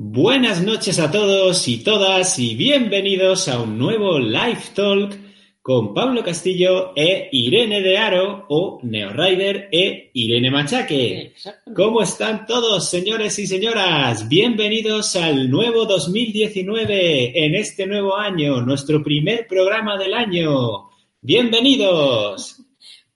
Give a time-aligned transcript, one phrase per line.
[0.00, 5.18] Buenas noches a todos y todas y bienvenidos a un nuevo Live Talk
[5.60, 11.34] con Pablo Castillo e Irene de Aro o Neorider e Irene Machaque.
[11.74, 14.28] ¿Cómo están todos, señores y señoras?
[14.28, 20.90] Bienvenidos al nuevo 2019 en este nuevo año, nuestro primer programa del año.
[21.20, 22.67] Bienvenidos.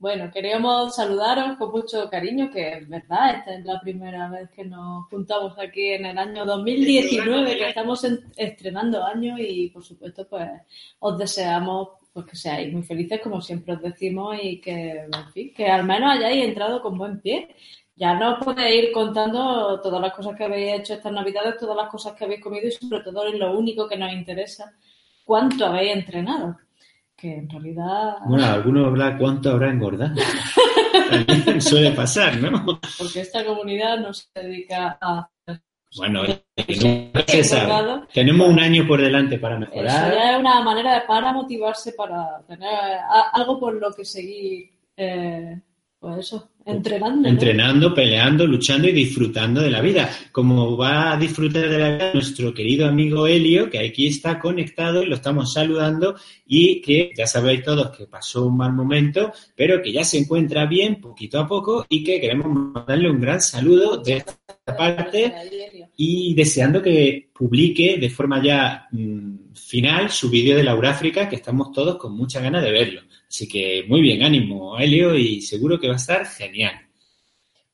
[0.03, 4.65] Bueno, queríamos saludaros con mucho cariño, que es verdad, esta es la primera vez que
[4.65, 8.05] nos juntamos aquí en el año 2019, que estamos
[8.37, 10.51] estrenando año y por supuesto pues
[10.99, 15.55] os deseamos pues que seáis muy felices como siempre os decimos y que, en fin,
[15.55, 17.55] que al menos hayáis entrado con buen pie.
[17.95, 21.77] Ya no os podéis ir contando todas las cosas que habéis hecho estas navidades, todas
[21.77, 24.75] las cosas que habéis comido y sobre todo lo único que nos interesa,
[25.25, 26.57] cuánto habéis entrenado
[27.23, 28.17] que en realidad...
[28.27, 30.17] Bueno, algunos habla cuánto habrá engordado.
[31.09, 32.65] También suele pasar, ¿no?
[32.99, 35.31] Porque esta comunidad no se dedica a...
[35.97, 38.07] Bueno, no se sabe.
[38.13, 40.09] Tenemos un año por delante para mejorar.
[40.09, 42.69] Eso ya es una manera de, para motivarse, para tener
[43.33, 45.61] algo por lo que seguir, eh,
[46.01, 47.95] pues eso, Entrenando.
[47.95, 50.11] Peleando, luchando y disfrutando de la vida.
[50.31, 55.03] Como va a disfrutar de la vida nuestro querido amigo Helio, que aquí está conectado
[55.03, 56.15] y lo estamos saludando
[56.47, 60.67] y que ya sabéis todos que pasó un mal momento, pero que ya se encuentra
[60.67, 64.25] bien poquito a poco y que queremos darle un gran saludo de
[64.65, 65.35] parte
[65.97, 71.37] y deseando que publique de forma ya mm, final su vídeo de Laura África, que
[71.37, 73.03] estamos todos con mucha ganas de verlo.
[73.29, 76.75] Así que muy bien, ánimo, Helio, y seguro que va a estar genial.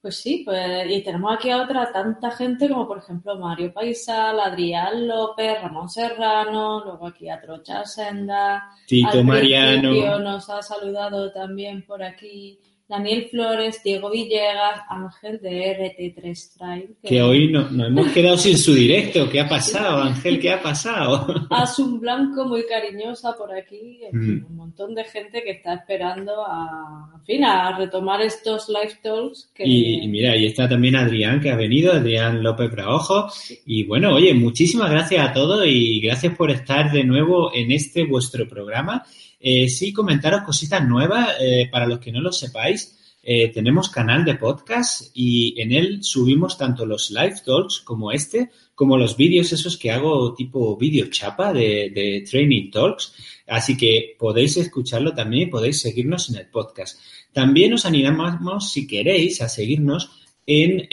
[0.01, 4.39] Pues sí, pues, y tenemos aquí a otra tanta gente como por ejemplo Mario Paisal,
[4.39, 10.19] Adrián López, Ramón Serrano, luego aquí a Trocha Senda, Tito Mariano.
[10.21, 16.97] Nos ha saludado también por aquí Daniel Flores, Diego Villegas, Ángel de RT3 Trail.
[17.05, 19.29] Que, hoy nos no hemos quedado sin su directo.
[19.29, 20.41] ¿Qué ha pasado, Ángel?
[20.41, 21.27] ¿Qué ha pasado?
[21.79, 24.01] un Blanco, muy cariñosa por aquí.
[24.11, 24.47] Mm.
[24.47, 29.53] Un montón de gente que está esperando a, en fin, a retomar estos live talks.
[29.59, 33.29] Y, mira, ahí está también Adrián, que ha venido, Adrián López Braojo.
[33.67, 38.07] Y bueno, oye, muchísimas gracias a todos y gracias por estar de nuevo en este
[38.07, 39.05] vuestro programa.
[39.41, 42.95] Eh, sí, comentaros cositas nuevas eh, para los que no lo sepáis.
[43.23, 48.51] Eh, tenemos canal de podcast y en él subimos tanto los live talks como este,
[48.75, 53.15] como los vídeos esos que hago tipo vídeo chapa de, de, training talks.
[53.47, 57.01] Así que podéis escucharlo también y podéis seguirnos en el podcast.
[57.33, 60.11] También os animamos, si queréis, a seguirnos
[60.47, 60.89] en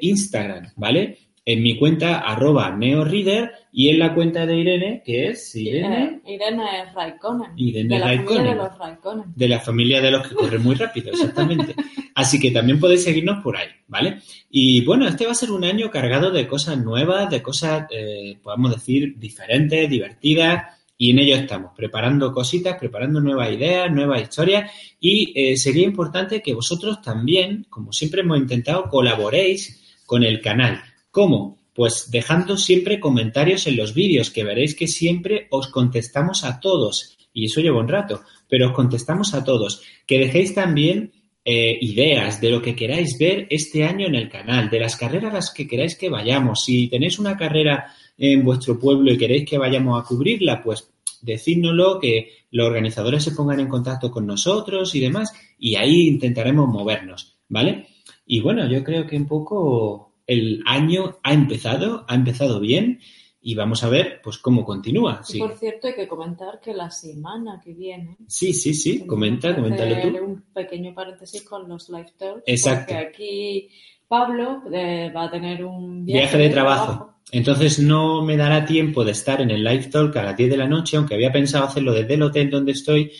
[0.00, 1.18] Instagram, ¿vale?
[1.44, 6.20] En mi cuenta arroba neoreader y en la cuenta de Irene, que es Irene.
[6.26, 7.52] Irene Raikkonen.
[7.56, 9.24] Irene de la Familia de los Raikkonen.
[9.34, 11.74] De la familia de los que corren muy rápido, exactamente.
[12.14, 14.18] Así que también podéis seguirnos por ahí, ¿vale?
[14.50, 18.36] Y bueno, este va a ser un año cargado de cosas nuevas, de cosas, eh,
[18.42, 20.76] podemos decir, diferentes, divertidas.
[20.98, 24.70] Y en ello estamos, preparando cositas, preparando nuevas ideas, nuevas historias.
[25.00, 30.82] Y eh, sería importante que vosotros también, como siempre hemos intentado, colaboréis con el canal
[31.10, 31.58] ¿Cómo?
[31.74, 37.16] Pues dejando siempre comentarios en los vídeos, que veréis que siempre os contestamos a todos.
[37.32, 39.82] Y eso lleva un rato, pero os contestamos a todos.
[40.06, 41.12] Que dejéis también
[41.44, 45.32] eh, ideas de lo que queráis ver este año en el canal, de las carreras
[45.32, 46.64] a las que queráis que vayamos.
[46.64, 50.90] Si tenéis una carrera en vuestro pueblo y queréis que vayamos a cubrirla, pues
[51.22, 56.68] decídnoslo, que los organizadores se pongan en contacto con nosotros y demás, y ahí intentaremos
[56.68, 57.86] movernos, ¿vale?
[58.26, 63.00] Y bueno, yo creo que un poco el año ha empezado, ha empezado bien
[63.42, 65.22] y vamos a ver pues cómo continúa.
[65.24, 65.38] Sí.
[65.38, 68.16] Por cierto, hay que comentar que la semana que viene.
[68.28, 70.24] Sí, sí, sí, comenta, coméntalo tú.
[70.24, 72.44] Un pequeño paréntesis con los live talks.
[72.46, 72.94] Exacto.
[72.94, 73.68] Porque aquí
[74.06, 77.14] Pablo eh, va a tener un viaje, de, trabajo.
[77.32, 80.56] Entonces no me dará tiempo de estar en el live talk a las 10 de
[80.56, 83.10] la noche, aunque había pensado hacerlo desde el hotel donde estoy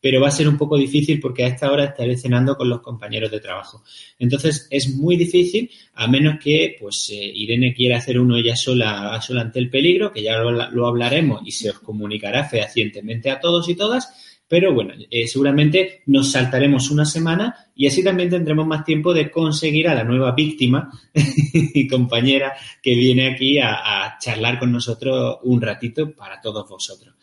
[0.00, 2.80] pero va a ser un poco difícil porque a esta hora estaré cenando con los
[2.80, 3.82] compañeros de trabajo.
[4.18, 9.20] Entonces es muy difícil, a menos que pues eh, Irene quiera hacer uno ella sola,
[9.20, 13.68] sola ante el peligro, que ya lo, hablaremos y se os comunicará fehacientemente a todos
[13.68, 14.08] y todas,
[14.46, 19.30] pero bueno, eh, seguramente nos saltaremos una semana y así también tendremos más tiempo de
[19.30, 25.60] conseguir a la nueva víctima y compañera que viene aquí a charlar con nosotros un
[25.60, 27.14] ratito para todos vosotros.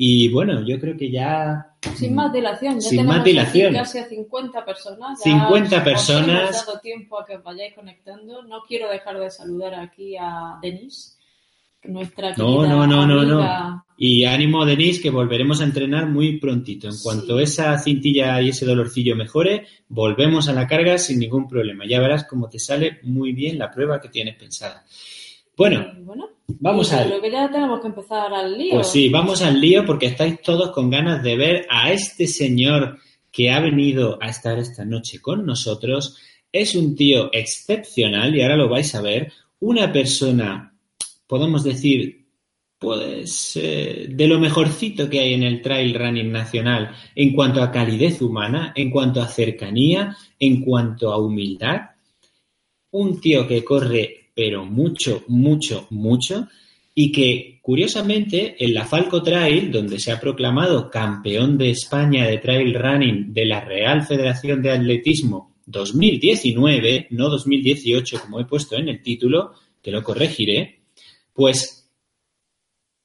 [0.00, 1.72] Y bueno, yo creo que ya...
[1.96, 3.74] Sin más dilación, ya sin tenemos más dilación.
[3.74, 5.20] casi a 50 personas.
[5.20, 6.42] 50 os- personas.
[6.50, 8.42] Os hemos dado tiempo a que os vayáis conectando.
[8.44, 11.16] No quiero dejar de saludar aquí a Denise,
[11.82, 13.70] nuestra No, no, no, no, amiga.
[13.70, 13.84] no.
[13.96, 16.86] Y ánimo, Denise, que volveremos a entrenar muy prontito.
[16.88, 21.84] En cuanto esa cintilla y ese dolorcillo mejore, volvemos a la carga sin ningún problema.
[21.88, 24.84] Ya verás cómo te sale muy bien la prueba que tienes pensada.
[25.58, 26.28] Bueno, Y bueno,
[26.60, 28.74] vamos y a Creo que ya tenemos que empezar al lío.
[28.74, 32.98] Pues sí, vamos al lío porque estáis todos con ganas de ver a este señor
[33.32, 36.16] que ha venido a estar esta noche con nosotros.
[36.52, 39.32] Es un tío excepcional y ahora lo vais a ver.
[39.58, 40.72] Una persona,
[41.26, 42.24] podemos decir,
[42.78, 47.72] pues eh, de lo mejorcito que hay en el trail running nacional en cuanto a
[47.72, 51.80] calidez humana, en cuanto a cercanía, en cuanto a humildad.
[52.92, 56.46] Un tío que corre pero mucho, mucho, mucho
[56.94, 62.38] y que curiosamente en la Falco Trail, donde se ha proclamado campeón de España de
[62.38, 68.88] trail running de la Real Federación de Atletismo 2019, no 2018 como he puesto en
[68.88, 70.82] el título, que lo corregiré,
[71.32, 71.90] pues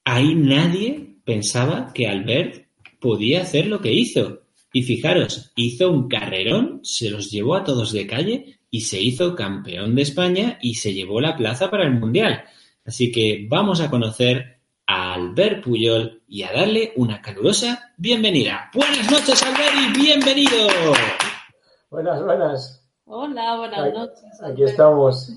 [0.04, 2.68] ahí nadie pensaba que Albert
[3.00, 4.42] podía hacer lo que hizo.
[4.72, 9.36] Y fijaros, hizo un carrerón, se los llevó a todos de calle y se hizo
[9.36, 12.42] campeón de España y se llevó la plaza para el Mundial.
[12.84, 18.68] Así que vamos a conocer a Albert Puyol y a darle una calurosa bienvenida.
[18.74, 20.66] Buenas noches, Albert, y bienvenido.
[21.88, 22.84] Buenas, buenas.
[23.04, 24.42] Hola, buenas Aquí- noches.
[24.42, 25.28] Aquí estamos.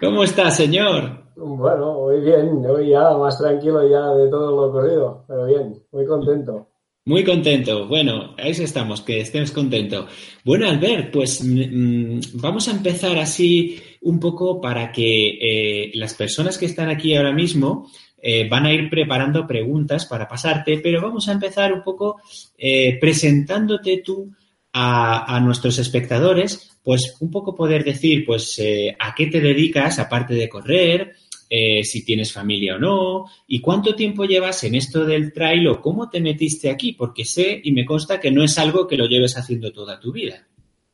[0.00, 1.22] ¿Cómo está, señor?
[1.36, 2.64] Bueno, muy bien.
[2.64, 5.22] Hoy ya más tranquilo ya de todo lo ocurrido.
[5.28, 6.68] Pero bien, muy contento.
[7.06, 7.86] Muy contento.
[7.86, 10.06] Bueno, ahí estamos, que estés contento.
[10.42, 16.56] Bueno, Albert, pues mm, vamos a empezar así un poco para que eh, las personas
[16.56, 17.90] que están aquí ahora mismo
[18.22, 22.22] eh, van a ir preparando preguntas para pasarte, pero vamos a empezar un poco
[22.56, 24.32] eh, presentándote tú
[24.72, 28.58] a, a nuestros espectadores, pues un poco poder decir, pues,
[28.98, 31.14] a qué te dedicas aparte de correr,
[31.56, 35.80] eh, si tienes familia o no, y cuánto tiempo llevas en esto del trail o
[35.80, 39.06] cómo te metiste aquí, porque sé y me consta que no es algo que lo
[39.06, 40.48] lleves haciendo toda tu vida.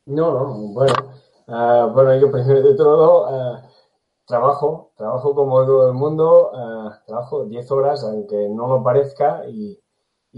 [0.04, 0.94] No, no, bueno.
[1.46, 3.70] ah, bueno, yo primero de todo ah,
[4.26, 9.78] trabajo, trabajo como todo el mundo, ah, trabajo 10 horas, aunque no lo parezca, y,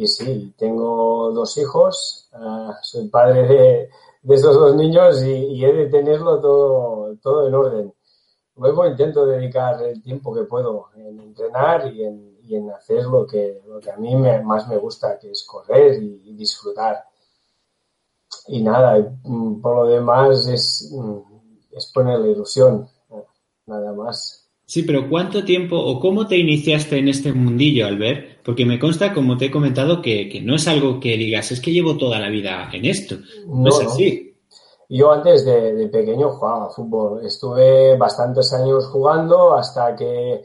[0.06, 2.30] sí, tengo dos hijos,
[2.82, 3.88] soy padre de,
[4.22, 7.92] de esos dos niños y, y he de tenerlo todo, todo en orden.
[8.56, 13.26] Luego intento dedicar el tiempo que puedo en entrenar y en, y en hacer lo
[13.26, 16.96] que, lo que a mí me- más me gusta, que es correr y, y disfrutar.
[18.48, 21.18] Y nada, mm, por lo demás es, mm,
[21.76, 22.88] es ponerle ilusión,
[23.66, 24.48] nada más.
[24.66, 28.42] Sí, pero ¿cuánto tiempo o cómo te iniciaste en este mundillo, Albert?
[28.42, 31.60] Porque me consta, como te he comentado, que, que no es algo que digas, es
[31.60, 33.16] que llevo toda la vida en esto.
[33.46, 34.31] No, No, es así.
[34.94, 37.24] Yo antes de, de pequeño jugaba a fútbol.
[37.24, 40.44] Estuve bastantes años jugando hasta que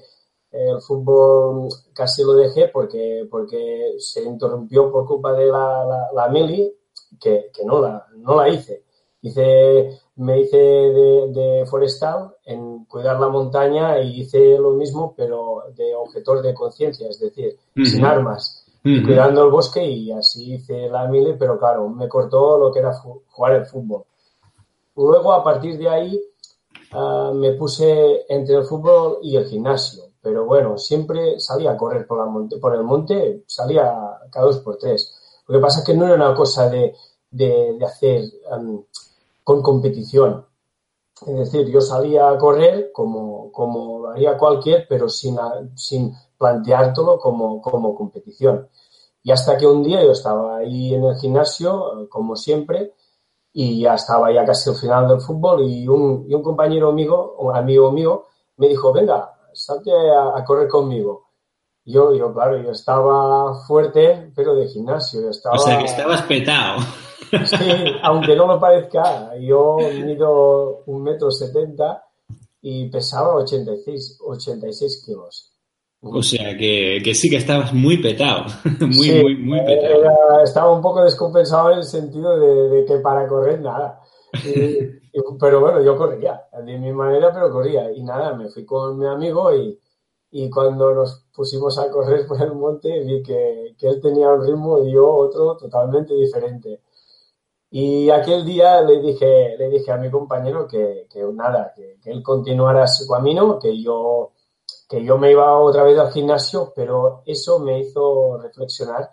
[0.51, 6.29] el fútbol casi lo dejé porque, porque se interrumpió por culpa de la, la, la
[6.29, 6.73] mili,
[7.19, 8.85] que, que no, la, no la hice.
[9.21, 9.99] hice.
[10.15, 15.93] Me hice de, de forestal en cuidar la montaña y hice lo mismo, pero de
[15.93, 21.33] objetor de conciencia, es decir, sin armas cuidando el bosque y así hice la mili,
[21.37, 24.03] pero claro, me cortó lo que era jugar el fútbol.
[24.97, 26.21] Luego, a partir de ahí,
[26.91, 30.05] ah, me puse entre el fútbol y el gimnasio.
[30.21, 32.19] Pero bueno, siempre salía a correr por,
[32.75, 33.93] el monte, salía
[34.31, 35.13] cada dos por tres.
[35.47, 36.95] Lo que pasa es que no era una cosa de,
[37.31, 38.23] de, hacer
[39.43, 40.45] con competición.
[41.25, 45.37] Es decir, yo salía a correr como, como lo haría cualquier, pero sin,
[45.75, 48.67] sin planteártelo como, como competición.
[49.23, 52.93] Y hasta que un día yo estaba ahí en el gimnasio, como siempre,
[53.59, 57.37] y ya estaba ya casi al final del fútbol y un, y un compañero amigo,
[57.39, 61.29] un amigo mío, me dijo, venga, salte a, a correr conmigo.
[61.83, 65.21] Yo, yo, claro, yo estaba fuerte, pero de gimnasio.
[65.21, 66.81] Yo estaba, O sea, que estabas petado.
[67.45, 67.57] Sí,
[68.03, 72.05] aunque no lo parezca, yo mido un metro setenta
[72.61, 75.51] y pesaba 86, 86 kilos.
[76.01, 78.45] O sea, que, que sí que estabas muy petado.
[78.81, 79.99] muy, Sí, muy, muy eh, petado.
[80.01, 83.99] era- estaba un poco descompensado en el sentido de, de que para correr nada.
[84.45, 84.79] Y-
[85.13, 87.91] y- pero bueno, yo corría, de mi manera, pero corría.
[87.91, 89.79] Y nada, me fui con mi amigo y,
[90.31, 94.45] y cuando nos pusimos a correr por el monte vi que, que él tenía un
[94.45, 96.81] ritmo y yo otro totalmente diferente.
[97.69, 102.11] Y aquel día le dije, le dije a mi compañero que, que nada, que, que,
[102.11, 104.31] él continuara su camino, que yo,
[104.87, 109.11] que yo me iba otra vez al gimnasio, pero eso me hizo reflexionar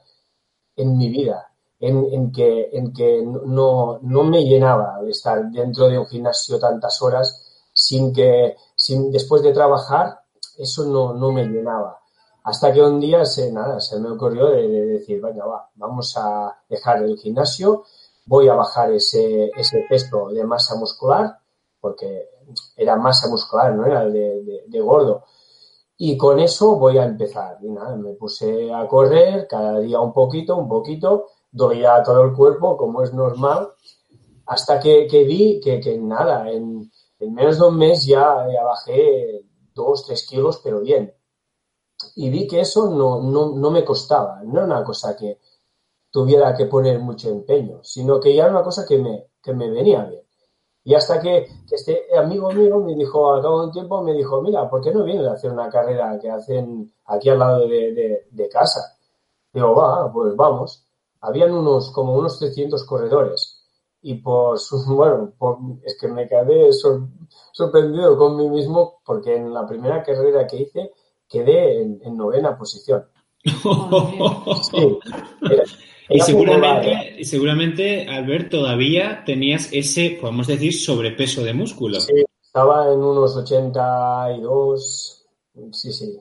[0.76, 5.88] en mi vida, en, en que, en que no, no me llenaba de estar dentro
[5.88, 10.21] de un gimnasio tantas horas sin que, sin, después de trabajar,
[10.59, 12.00] eso no, no me llenaba.
[12.45, 16.14] Hasta que un día se, nada, se me ocurrió de, de decir, venga, va, vamos
[16.16, 17.85] a dejar el gimnasio,
[18.26, 21.38] voy a bajar ese, ese peso de masa muscular,
[21.81, 22.31] porque
[22.76, 25.25] era masa muscular, no era el de, de, gordo.
[25.96, 27.58] Y con eso voy a empezar.
[27.62, 32.32] Y nada, me puse a correr cada día un poquito, un poquito, dolía todo el
[32.32, 33.68] cuerpo, como es normal,
[34.46, 38.64] hasta que, que vi que, que nada, en, en, menos de un mes ya, ya
[38.64, 41.14] bajé dos, tres kilos, pero bien.
[42.16, 45.38] Y vi que eso no, no, no me costaba, no era una cosa que,
[46.14, 49.68] tuviera que poner mucho empeño, sino que ya era una cosa que me, que me
[49.68, 50.24] venía bien.
[50.86, 54.42] Y hasta que, este amigo mío me dijo, al cabo de un tiempo, me dijo,
[54.42, 58.26] mira, ¿por qué no vienes a hacer una carrera que hacen aquí al lado de,
[58.30, 58.98] de, casa?
[59.52, 60.86] Digo, va, pues vamos.
[61.22, 63.64] Habían unos, como unos 300 corredores.
[64.02, 65.32] Y pues, bueno,
[65.84, 66.70] es que me quedé
[67.52, 70.92] sorprendido con mí mismo porque en la primera carrera que hice
[71.26, 73.06] quedé en, novena posición.
[73.42, 74.98] sí,
[76.08, 82.00] y seguramente, seguramente, Albert, todavía tenías ese, podemos decir, sobrepeso de músculo.
[82.00, 85.26] Sí, estaba en unos 82,
[85.73, 86.20] sí, sí.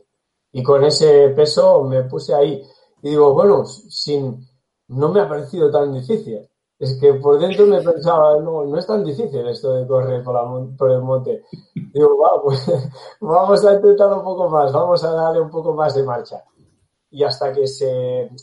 [0.53, 2.63] Y con ese peso me puse ahí.
[3.01, 4.47] Y digo, bueno, sin,
[4.87, 6.47] no me ha parecido tan difícil.
[6.79, 10.33] Es que por dentro me pensaba, no, no es tan difícil esto de correr por,
[10.33, 11.43] la, por el monte.
[11.73, 12.65] Digo, va, pues
[13.21, 16.43] vamos a intentar un poco más, vamos a darle un poco más de marcha
[17.13, 17.63] y hasta que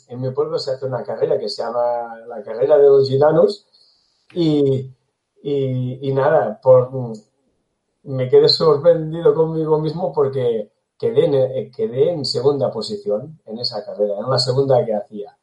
[0.08, 3.66] en mi pueblo se hace una carrera que se llama la carrera de los gitanos
[4.32, 4.88] y,
[5.42, 6.88] y, nada, por,
[8.04, 13.84] me quedé sorprendido conmigo mismo porque quedé en, eh, quedé en segunda posición en esa
[13.84, 15.36] carrera, en la segunda que hacía.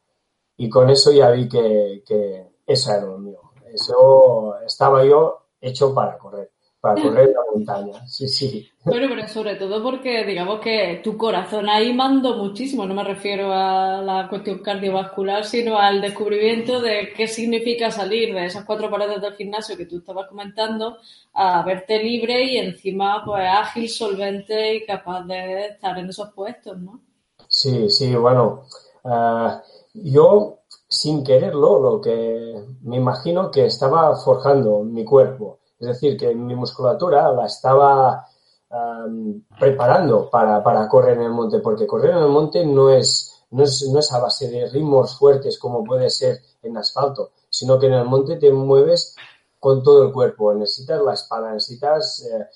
[0.56, 3.40] Y con eso ya vi que, que eso era lo mío.
[3.70, 8.06] Eso estaba yo hecho para correr para correr la montaña.
[8.06, 8.70] Sí, sí.
[8.84, 12.86] Bueno, pero sobre todo porque digamos que tu corazón ahí mandó muchísimo.
[12.86, 18.46] No me refiero a la cuestión cardiovascular, sino al descubrimiento de qué significa salir de
[18.46, 20.98] esas cuatro paredes del gimnasio que tú estabas comentando
[21.34, 26.78] a verte libre y encima pues ágil, solvente y capaz de estar en esos puestos,
[26.78, 27.00] ¿no?
[27.48, 28.64] Sí, sí, bueno.
[29.02, 29.50] Uh,
[29.94, 30.58] yo
[30.88, 36.54] sin quererlo, lo que me imagino que estaba forjando mi cuerpo es decir, que mi
[36.54, 38.26] musculatura la estaba
[38.70, 43.44] um, preparando para, para, correr en el monte, porque correr en el monte no es,
[43.50, 47.78] no, es, no es a base de ritmos fuertes como puede ser en asfalto, sino
[47.78, 49.14] que en el monte te mueves
[49.60, 50.52] con todo el cuerpo.
[50.54, 52.46] Necesitas la espalda, necesitas eh,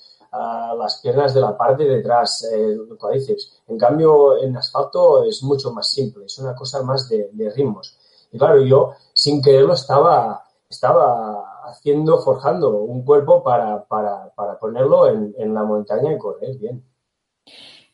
[0.77, 3.61] las piernas de la parte de detrás, eh, cuádriceps.
[3.67, 7.97] En cambio, en asfalto es mucho más simple, es una cosa más de, de ritmos.
[8.31, 15.07] Y claro, yo sin quererlo estaba, estaba haciendo, forjando un cuerpo para, para, para ponerlo
[15.07, 16.83] en, en, la montaña y correr bien.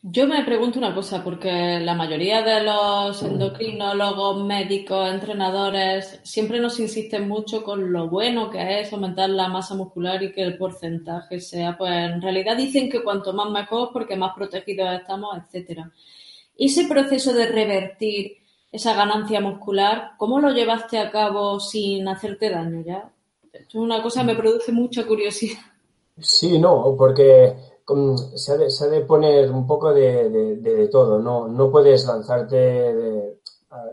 [0.02, 6.80] Yo me pregunto una cosa, porque la mayoría de los endocrinólogos, médicos, entrenadores, siempre nos
[6.80, 11.38] insisten mucho con lo bueno que es aumentar la masa muscular y que el porcentaje
[11.38, 15.92] sea, pues en realidad dicen que cuanto más mejor porque más protegidos estamos, etcétera.
[16.56, 18.38] Ese proceso de revertir
[18.72, 23.12] esa ganancia muscular, ¿cómo lo llevaste a cabo sin hacerte daño ya?
[23.52, 25.60] Es una cosa me produce mucha curiosidad.
[26.18, 27.56] Sí, no, porque
[28.34, 31.70] se ha, de, se ha de poner un poco de, de, de, todo, no, no
[31.70, 33.38] puedes lanzarte de,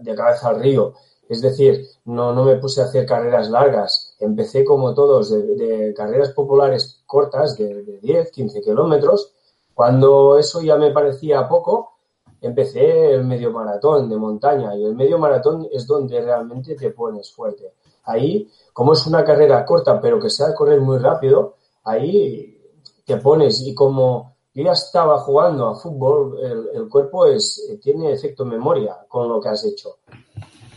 [0.01, 0.93] de, cabeza al río.
[1.27, 4.15] Es decir, no, no me puse a hacer carreras largas.
[4.19, 9.33] Empecé como todos de, carreras populares cortas de, 10, 15 kilómetros.
[9.73, 11.97] Cuando eso ya me parecía poco,
[12.41, 17.31] empecé el medio maratón de montaña y el medio maratón es donde realmente te pones
[17.31, 17.73] fuerte.
[18.07, 22.61] Ahí como es una carrera corta, pero que se ha de correr muy rápido, ahí
[23.05, 26.37] te pones y como yo ya estaba jugando a fútbol,
[26.73, 29.97] el, cuerpo es, tiene efecto memoria con lo que has hecho.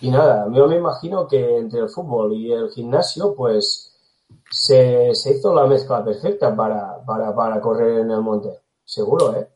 [0.00, 3.94] Y nada, yo me imagino que entre el fútbol y el gimnasio, pues
[4.50, 8.60] se, se hizo la mezcla perfecta para, para, para correr en el monte.
[8.82, 9.46] Seguro, ¿eh?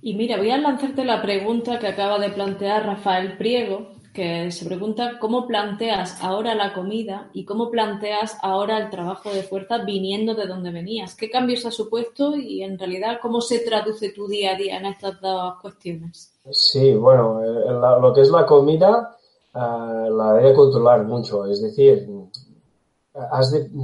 [0.00, 3.88] Y mira, voy a lanzarte la pregunta que acaba de plantear Rafael Priego,
[4.18, 9.44] que se pregunta cómo planteas ahora la comida y cómo planteas ahora el trabajo de
[9.44, 11.14] fuerza viniendo de donde venías.
[11.14, 14.86] ¿Qué cambios ha supuesto y en realidad cómo se traduce tu día a día en
[14.86, 16.32] estas dos cuestiones?
[16.50, 19.16] Sí, bueno, eh, lo que es la comida
[19.54, 21.46] eh, la debe controlar mucho.
[21.46, 22.08] Es decir,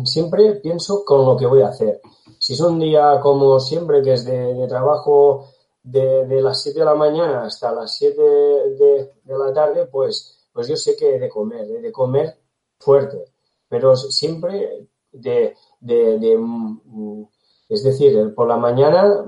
[0.05, 2.01] siempre pienso con lo que voy a hacer.
[2.41, 5.47] Si es un día como siempre, que es de, trabajo
[5.85, 10.77] de, las 7 de la mañana hasta las 7 de, la tarde, pues, pues yo
[10.77, 12.37] sé que he de comer, he de comer
[12.79, 13.25] fuerte,
[13.69, 17.23] pero siempre de, mm,
[17.69, 19.25] es decir, por la mañana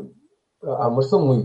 [0.81, 1.39] almuerzo muy,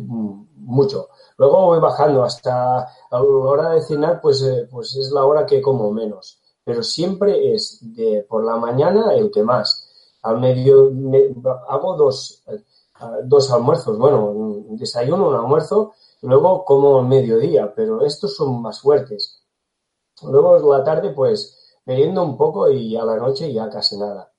[0.55, 1.09] mucho.
[1.37, 5.61] Luego voy bajando hasta la hora de cenar, pues, eh, pues es la hora que
[5.61, 9.87] como menos pero siempre es de por la mañana el que más.
[10.21, 10.91] Al medio
[11.67, 12.63] hago dos, eh,
[13.25, 18.61] dos almuerzos, bueno, un desayuno, un almuerzo, y luego como al mediodía, pero estos son
[18.61, 19.43] más fuertes.
[20.23, 24.31] Luego la tarde, pues, meriendo un poco y a la noche ya casi nada.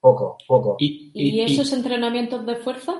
[0.00, 0.76] Poco, poco.
[0.78, 2.92] ¿Y, esos entrenamientos de fuerza?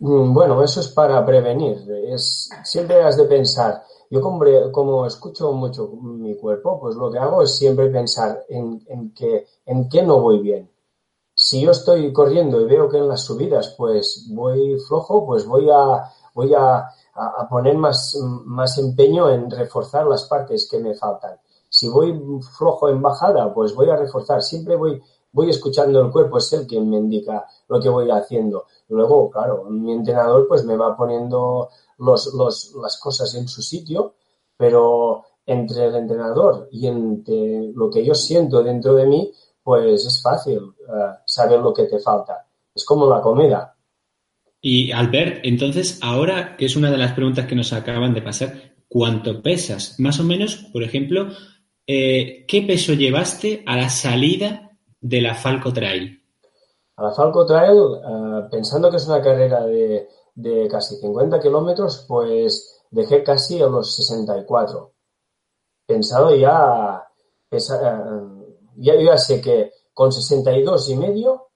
[0.00, 1.78] Mm, bueno, eso es para prevenir.
[2.08, 7.42] Es, siempre has de pensar, yo como, escucho mucho mi cuerpo, pues lo que hago
[7.42, 10.70] es siempre pensar en, en, que, en qué no voy bien.
[11.44, 15.68] Si yo estoy corriendo y veo que en las subidas pues voy flojo, pues voy
[15.68, 16.88] a, voy a,
[17.50, 21.38] poner más, más empeño en reforzar las partes que me faltan.
[21.68, 22.18] Si voy
[22.56, 24.40] flojo en bajada, pues voy a reforzar.
[24.40, 28.64] Siempre voy, voy escuchando el cuerpo, es el que me indica lo que voy haciendo.
[28.88, 34.14] Luego, claro, mi entrenador pues me va poniendo los, los, las cosas en su sitio,
[34.56, 39.30] pero entre el entrenador y entre lo que yo siento dentro de mí,
[39.64, 42.46] pues es fácil uh, saber lo que te falta.
[42.72, 43.74] Es como la comida.
[44.60, 48.52] Y Albert, entonces ahora, que es una de las preguntas que nos acaban de pasar,
[48.86, 49.98] ¿cuánto pesas?
[49.98, 51.28] Más o menos, por ejemplo,
[51.86, 56.22] eh, ¿qué peso llevaste a la salida de la Falco Trail?
[56.96, 62.04] A la Falco Trail, uh, pensando que es una carrera de de casi 50 kilómetros,
[62.08, 64.92] pues dejé casi a los 64.
[65.86, 67.06] Pensado ya,
[67.50, 67.58] eh,
[68.76, 71.48] ya, ya sé que con 62 y medio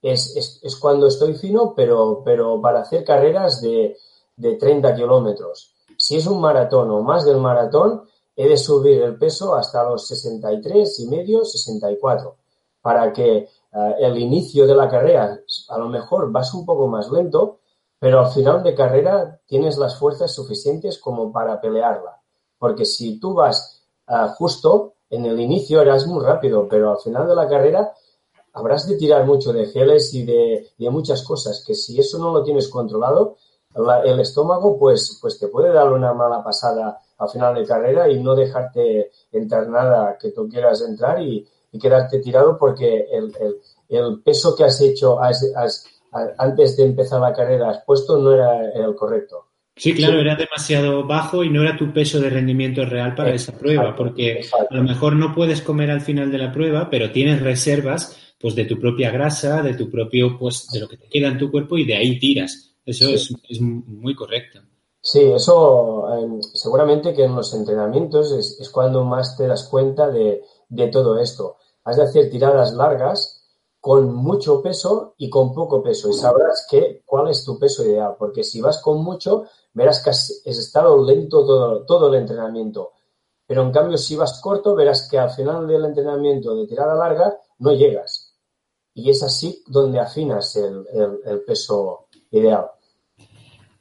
[0.00, 3.96] es, es, cuando estoy fino, pero, pero para hacer carreras de,
[4.36, 5.74] de 30 kilómetros.
[5.96, 8.02] Si es un maratón o más del maratón,
[8.34, 12.36] he de subir el peso hasta los 63 y medio, 64,
[12.80, 13.48] para que eh,
[14.00, 17.60] el inicio de la carrera a lo mejor vas un poco más lento,
[17.98, 22.20] pero al final de carrera tienes las fuerzas suficientes como para pelearla.
[22.58, 27.28] Porque si tú vas ah, justo, en el inicio eras muy rápido, pero al final
[27.28, 27.92] de la carrera
[28.54, 32.42] habrás de tirar mucho de geles y de, muchas cosas, que si eso no lo
[32.42, 33.36] tienes controlado,
[34.04, 38.22] el estómago pues, pues te puede dar una mala pasada al final de carrera y
[38.22, 41.46] no dejarte entrar nada que tú quieras entrar y,
[41.80, 43.06] quedarte tirado porque
[43.88, 45.18] el, peso que has hecho,
[46.36, 49.46] antes de empezar la carrera has puesto no era el correcto.
[49.76, 53.58] Sí, claro, era demasiado bajo y no era tu peso de rendimiento real para esa
[53.58, 57.40] prueba, porque a lo mejor no puedes comer al final de la prueba, pero tienes
[57.40, 61.28] reservas pues de tu propia grasa, de tu propio, pues de lo que te queda
[61.28, 62.74] en tu cuerpo y de ahí tiras.
[62.84, 64.60] Eso es, es, muy correcto.
[65.00, 70.10] Sí, eso em, seguramente que en los entrenamientos es, es, cuando más te das cuenta
[70.10, 71.56] de, de todo esto.
[71.84, 73.42] Has de hacer tiradas largas
[73.80, 78.14] con mucho peso y con poco peso y sabrás que, cuál es tu peso ideal,
[78.16, 82.92] porque si vas con mucho, verás que has, estado lento todo, todo el entrenamiento.
[83.46, 87.36] Pero en cambio, si vas corto, verás que al final del entrenamiento de tirada larga
[87.58, 88.34] no llegas.
[88.94, 92.66] Y es así donde afinas el, peso ideal.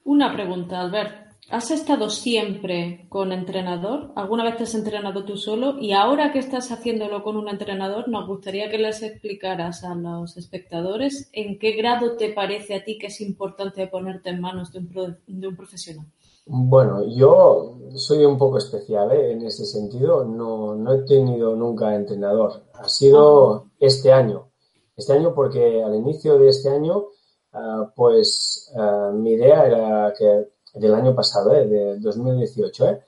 [0.05, 1.20] Una pregunta, Albert.
[1.51, 4.13] ¿Has estado siempre con entrenador?
[4.15, 5.77] ¿Alguna vez te has entrenado tú solo?
[5.81, 10.37] Y ahora que estás haciéndolo con un entrenador, nos gustaría que les explicaras a los
[10.37, 14.79] espectadores en qué grado te parece a ti que es importante ponerte en manos de
[14.79, 16.05] un, profesional.
[16.45, 19.33] Bueno, yo soy un poco especial ¿eh?
[19.33, 20.23] en ese sentido.
[20.23, 22.63] No, no he tenido nunca entrenador.
[22.75, 23.63] Ha sido ah.
[23.77, 24.47] este año.
[24.95, 27.07] Este año porque al inicio de este año,
[27.51, 31.65] ah, pues ah, mi idea era que del año pasado, ¿eh?
[31.67, 32.85] de 2018.
[32.85, 33.03] ¿eh?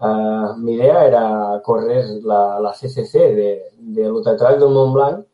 [0.00, 5.26] Uh, mi idea era correr la, la CCC de, de Trail de Mont Blanc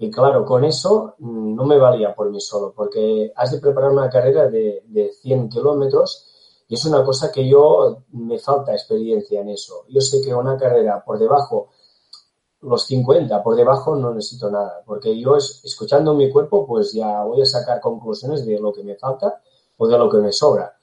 [0.00, 3.90] y claro, con eso mm, no me valía por mí solo, porque has de preparar
[3.90, 6.24] una carrera de, de 100 kilómetros
[6.68, 9.84] y es una cosa que yo me falta experiencia en eso.
[9.88, 11.70] Yo sé que una carrera por debajo,
[12.60, 17.42] los 50, por debajo no necesito nada, porque yo escuchando mi cuerpo pues ya voy
[17.42, 19.40] a sacar conclusiones de lo que me falta
[19.78, 20.77] o de lo que me sobra.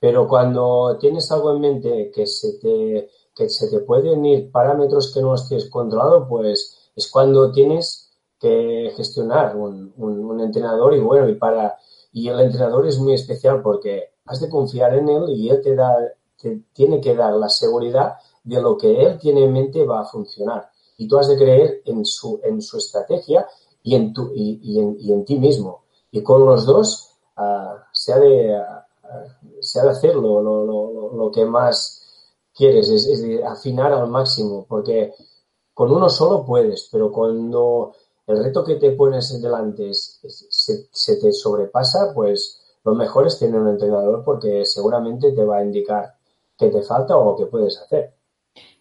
[0.00, 5.12] Pero cuando tienes algo en mente que se te, que se te pueden ir parámetros
[5.12, 11.28] que no estés controlado, pues es cuando tienes que gestionar un, un, entrenador y bueno,
[11.28, 11.76] y para
[12.12, 15.74] y el entrenador es muy especial porque has de confiar en él y él te
[15.74, 15.96] da
[16.40, 20.04] te tiene que dar la seguridad de lo que él tiene en mente va a
[20.04, 20.70] funcionar.
[20.96, 23.46] Y tú has de creer en su en su estrategia
[23.82, 25.84] y en tu y, y, en, y en, ti mismo.
[26.12, 28.87] Y con los dos uh, se ha de uh,
[29.60, 34.66] se ha de hacer lo, lo, lo, que más quieres, es, es afinar al máximo,
[34.68, 35.12] porque
[35.74, 37.94] con uno solo puedes, pero cuando
[38.26, 40.28] el reto que te pones delante se,
[40.90, 45.64] se, te sobrepasa, pues lo mejor es tener un entrenador porque seguramente te va a
[45.64, 46.14] indicar
[46.56, 48.17] qué te falta o qué puedes hacer.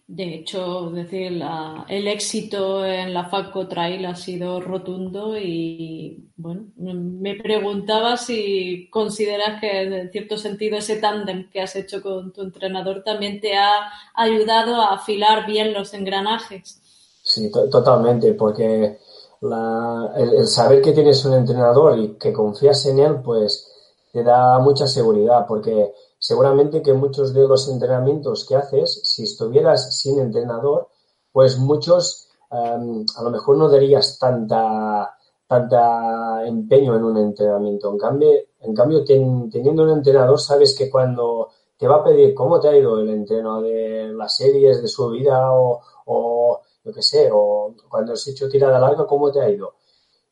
[0.09, 1.43] De hecho, decir,
[1.89, 9.59] el éxito en la Falco Trail ha sido rotundo y, bueno, me preguntaba si consideras
[9.59, 13.91] que en cierto sentido ese tándem que has hecho con tu entrenador también te ha
[14.15, 16.81] ayudado a afilar bien los engranajes.
[17.21, 18.99] Sí, to totalmente, porque
[19.41, 23.69] la, el, el saber que tienes un entrenador y que confías en él, pues
[24.13, 29.99] te da mucha seguridad, porque seguramente que muchos de los entrenamientos que haces, si estuvieras
[29.99, 30.89] sin entrenador,
[31.31, 35.15] pues muchos um, a lo mejor no darías tanta,
[35.47, 37.91] tanta empeño en un entrenamiento.
[37.91, 42.33] En cambio, en cambio ten, teniendo un entrenador, sabes que cuando te va a pedir
[42.33, 46.93] cómo te ha ido el entreno de las series de su vida o, o yo
[46.93, 49.75] qué sé, o cuando has hecho tirada larga, cómo te ha ido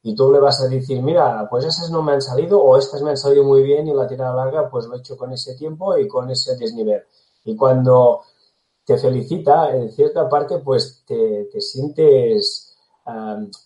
[0.08, 3.02] y tú le vas a decir, mira, pues esas no me han salido o estas
[3.02, 5.56] me han salido muy bien y la tirada larga pues lo he hecho con ese
[5.56, 7.02] tiempo y con ese desnivel.
[7.44, 8.22] Y cuando
[8.86, 12.78] te felicita, en cierta parte, pues te, te sientes,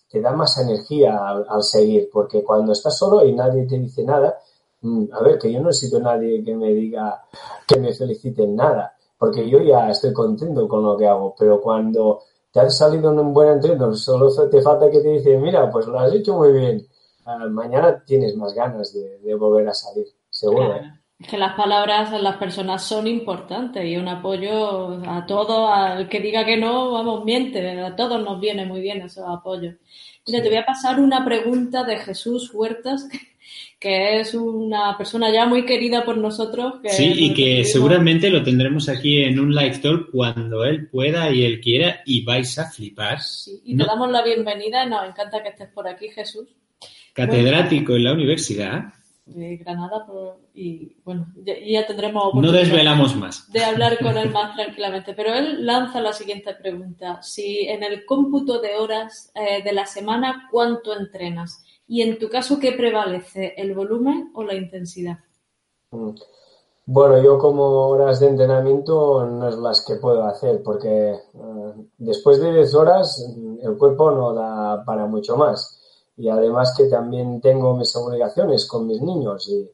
[0.08, 4.38] te da más energía al, seguir, porque cuando estás solo y nadie te dice nada,
[4.80, 7.22] um, a ver, que yo no necesito a nadie que me diga,
[7.68, 11.60] que me felicite en nada, porque yo ya estoy contento con lo que hago, pero
[11.60, 15.70] cuando te has salido en un buen entreno, solo te falta que te dicen, mira,
[15.70, 16.86] pues lo has hecho muy bien.
[17.26, 20.66] Uh, mañana tienes más ganas de, de volver a salir, seguro.
[20.66, 21.00] Claro.
[21.20, 26.18] Es que las palabras las personas son importantes y un apoyo a todo, al que
[26.18, 29.74] diga que no, vamos, miente, a todos nos viene muy bien esos apoyos.
[30.26, 30.42] Mira, sí.
[30.42, 33.06] te voy a pasar una pregunta de Jesús Huertas,
[33.80, 36.74] que es una persona ya muy querida por nosotros.
[36.82, 41.32] Que sí, y que seguramente lo tendremos aquí en un live talk cuando él pueda
[41.32, 43.22] y él quiera y vais a flipar.
[43.22, 43.84] Sí, y ¿no?
[43.84, 46.46] te damos la bienvenida, nos encanta que estés por aquí, Jesús.
[47.14, 48.84] Catedrático bueno, en la universidad.
[49.24, 50.04] De Granada,
[50.54, 53.50] y bueno, ya, ya tendremos No desvelamos más.
[53.50, 57.22] De hablar con él más tranquilamente, pero él lanza la siguiente pregunta.
[57.22, 61.64] Si en el cómputo de horas eh, de la semana, ¿cuánto entrenas?
[61.90, 63.52] Y en tu caso, ¿qué prevalece?
[63.56, 65.18] ¿El volumen o la intensidad?
[65.90, 66.10] Mm.
[66.86, 72.40] Bueno, yo como horas de entrenamiento no es las que puedo hacer porque uh, después
[72.40, 73.28] de 10 horas
[73.60, 75.80] el cuerpo no da para mucho más.
[76.16, 79.68] Y además que también tengo mis obligaciones con mis niños y,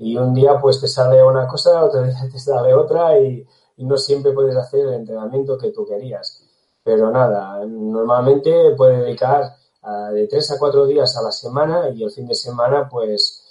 [0.00, 3.42] y un día pues te sale una cosa, otro día te sale otra y,
[3.78, 6.44] y no siempre puedes hacer el entrenamiento que tú querías.
[6.82, 9.63] Pero nada, normalmente puedes dedicar
[10.12, 13.44] de tres a cuatro días a la semana y el fin de semana, pues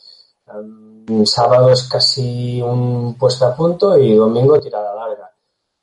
[0.48, 5.30] um, sábado es casi un puesto a punto y domingo tirada larga.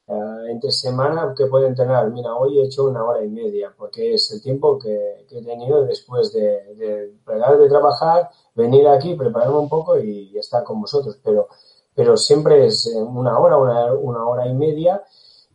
[0.06, 2.10] Uh, entre semana, que puedo entrenar?
[2.10, 5.84] Mira, hoy he hecho una hora y media porque es el tiempo que, he tenido
[5.84, 11.20] después de, de de trabajar, venir aquí, prepararme un poco y, y estar con vosotros.
[11.22, 11.46] Pero,
[11.94, 15.00] pero siempre es una hora, una, una hora y media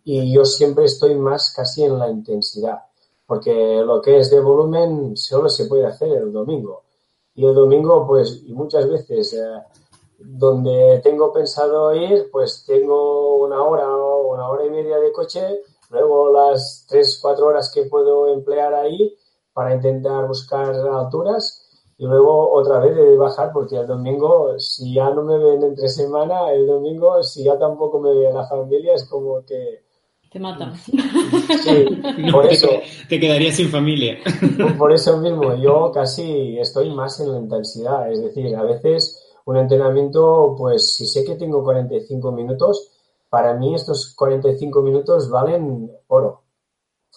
[0.05, 2.84] y yo siempre estoy más casi en la intensidad
[3.25, 6.83] porque lo que es de volumen solo se puede hacer el domingo.
[7.33, 9.61] Y el domingo, pues, y muchas veces eh,
[10.19, 15.61] donde tengo pensado ir, pues tengo una hora o una hora y media de coche,
[15.89, 19.15] luego las tres, cuatro horas que puedo emplear ahí
[19.53, 21.65] para intentar buscar alturas
[21.97, 25.88] y luego otra vez de bajar porque el domingo, si ya no me ven entre
[25.88, 29.83] semana, el domingo, si ya tampoco me ve la familia, es como que
[30.35, 30.75] te matan.
[30.75, 30.91] Sí,
[32.31, 32.67] por eso.
[33.07, 34.17] Te, quedarías sin familia.
[34.77, 38.11] Por eso mismo, yo casi estoy más en la intensidad.
[38.11, 42.91] Es decir, a veces un entrenamiento, pues si sé que tengo 45 minutos,
[43.29, 46.41] para mí estos 45 minutos valen oro.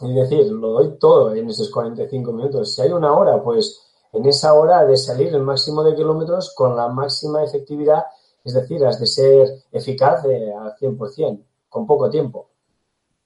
[0.01, 2.73] Es decir, lo doy todo en esos 45 minutos.
[2.73, 6.77] Si hay una hora, pues en esa hora de salir el máximo de kilómetros con
[6.77, 8.05] la máxima efectividad,
[8.45, 12.48] es decir, has de ser eficaz de, al 100%, con poco tiempo.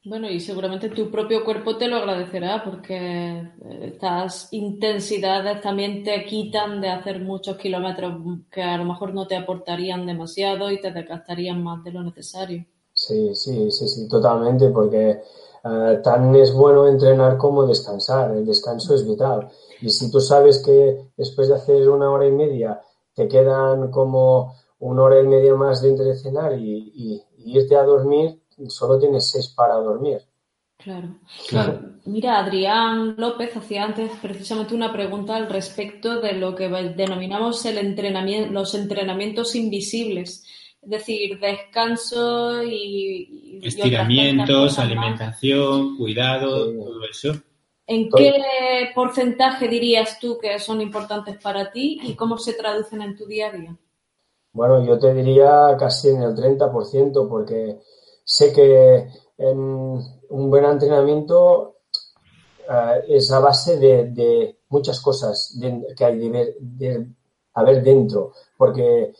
[0.04, 3.48] Bueno, y seguramente tu propio cuerpo te lo agradecerá porque
[3.82, 8.14] estas intensidades también te quitan de hacer muchos kilómetros
[8.50, 12.66] que a lo mejor no te aportarían demasiado y te desgastarían más de lo necesario.
[12.92, 15.20] Sí, sí, sí, sí, totalmente, porque
[15.64, 18.32] eh, tan es bueno entrenar como descansar.
[18.32, 19.48] El descanso es vital.
[19.80, 22.80] Y si tú sabes que después de hacer una hora y media
[23.14, 28.98] te quedan como una hora y media más de cenar y, irte a dormir, solo
[28.98, 30.20] tienes seis para dormir.
[30.78, 31.14] Claro.
[31.48, 31.80] claro.
[32.06, 37.78] Mira, Adrián López hacía antes precisamente una pregunta al respecto de lo que denominamos el
[37.78, 40.44] entrenamiento, los entrenamientos invisibles.
[40.82, 43.60] Es decir, descanso y...
[43.62, 47.34] Estiramientos, alimentación, cuidado, todo eso.
[47.86, 48.32] ¿En qué
[48.94, 53.48] porcentaje dirías tú que son importantes para ti y cómo se traducen en tu día
[53.48, 53.76] a día?
[54.52, 57.80] Bueno, yo te diría casi en el 30% porque
[58.24, 59.08] sé que
[59.38, 61.76] un buen entrenamiento
[62.68, 65.58] eh, es a base de, muchas cosas
[65.96, 67.06] que hay de, de,
[67.54, 69.12] haber dentro, porque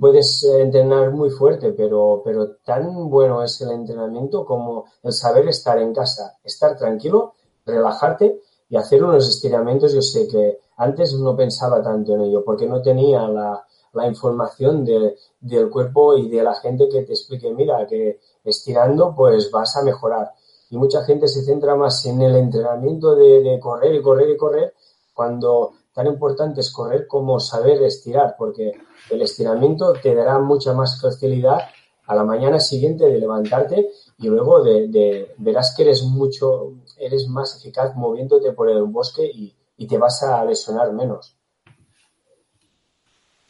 [0.00, 5.78] puedes entrenar muy fuerte, pero, pero tan bueno es el entrenamiento como el saber estar
[5.78, 9.92] en casa, estar tranquilo, relajarte y hacer unos estiramientos.
[9.92, 14.84] Yo sé que antes no pensaba tanto en ello porque no tenía la, la información
[14.84, 19.82] del cuerpo y de la gente que te explique, mira, que estirando pues vas a
[19.82, 20.32] mejorar.
[20.70, 24.36] Y mucha gente se centra más en el entrenamiento de, de correr y correr y
[24.36, 24.74] correr
[25.14, 28.72] cuando tan importante es correr como saber estirar, porque
[29.10, 31.58] el estiramiento te dará mucha más facilidad
[32.06, 37.58] a la mañana siguiente de levantarte y luego de, verás que eres mucho, eres más
[37.58, 39.54] eficaz moviéndote por el bosque y,
[39.86, 41.36] te vas a lesionar menos.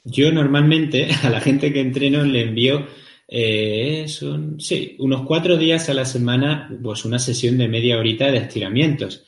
[0.04, 2.86] Yo normalmente a la gente que entreno le envío
[3.28, 8.38] eh, sí, unos cuatro días a la semana, pues una sesión de media horita de
[8.38, 9.24] estiramientos.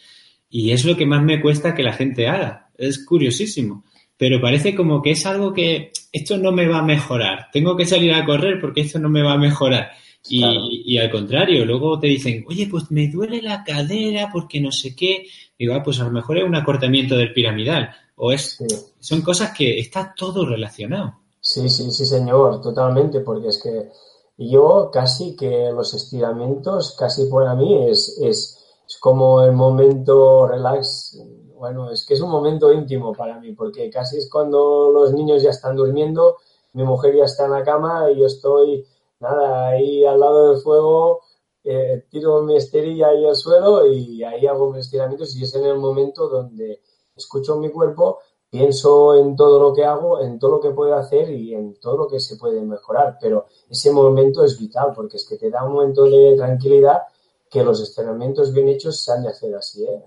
[0.51, 2.71] Y es lo que más me cuesta que la gente haga.
[2.77, 3.85] Es curiosísimo
[4.19, 7.49] pero parece como que es algo que esto no me va a mejorar.
[7.53, 9.93] Tengo que salir a correr porque esto no me va a mejorar.
[10.29, 14.95] Y, al contrario, luego te dicen, oye, pues me duele la cadera porque no sé
[14.95, 15.27] qué.
[15.57, 17.91] Digo, ah, pues a lo mejor es un acortamiento del piramidal.
[18.17, 18.59] O es,
[18.99, 21.21] son cosas que está todo relacionado.
[21.51, 23.91] Sí, sí, sí, señor, totalmente, porque es que
[24.37, 28.39] yo casi que los estiramientos, casi para mí es, es,
[28.87, 31.17] es como el momento relax
[31.59, 35.43] bueno, es que es un momento íntimo para mí, porque casi es cuando los niños
[35.43, 36.37] ya están durmiendo,
[36.75, 38.87] mi mujer ya está en la cama y yo estoy,
[39.21, 41.23] nada, ahí al lado del fuego,
[41.65, 45.65] eh, tiro mi esterilla ahí al suelo y ahí hago mis estiramientos y es en
[45.65, 46.83] el momento donde
[47.17, 48.19] escucho mi cuerpo,
[48.51, 51.97] pienso en todo lo que hago, en todo lo que puedo hacer y en todo
[51.97, 55.65] lo que se puede mejorar, pero ese momento es vital porque es que te da
[55.65, 57.03] un momento de tranquilidad
[57.51, 60.03] que los estiramientos bien hechos se han de hacer así, ¿eh?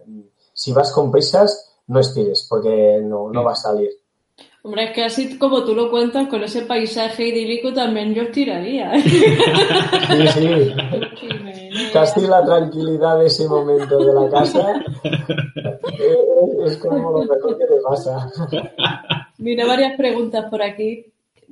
[0.54, 3.90] si vas con prisas, no estires, porque no, no va a salir.
[4.64, 8.94] Hombre, es que así como tú lo cuentas, con ese paisaje idílico también yo estiraría.
[9.02, 10.74] Sí, sí.
[11.94, 14.84] Casi la tranquilidad de ese momento de la casa
[16.66, 18.32] es como lo mejor que te pasa.
[19.38, 21.06] Mira, varias preguntas por aquí.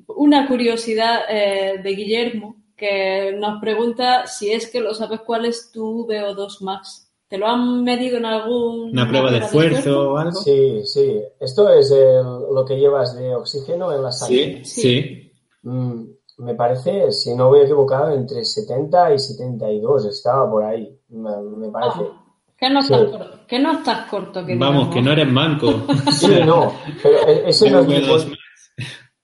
[0.07, 5.71] Una curiosidad eh, de Guillermo, que nos pregunta si es que lo sabes cuál es
[5.71, 7.11] tu VO2 max.
[7.27, 8.89] ¿Te lo han medido en algún...
[8.89, 10.41] ¿Una prueba de esfuerzo, o algo?
[10.41, 11.21] Sí, sí.
[11.39, 14.65] Esto es lo que llevas de oxígeno en la sangre.
[14.65, 15.31] Sí, sí.
[15.61, 16.05] Mm,
[16.39, 20.97] me parece, si no voy equivocado, entre 70 y 72 estaba por ahí.
[21.09, 21.99] Me, parece.
[22.01, 22.25] Ah,
[22.57, 24.45] que no, estás corto, que no estás corto.
[24.45, 25.83] Que Vamos, que no eres manco.
[26.11, 26.73] sí, no.
[27.01, 28.33] Pero e, eso no, es mi punto,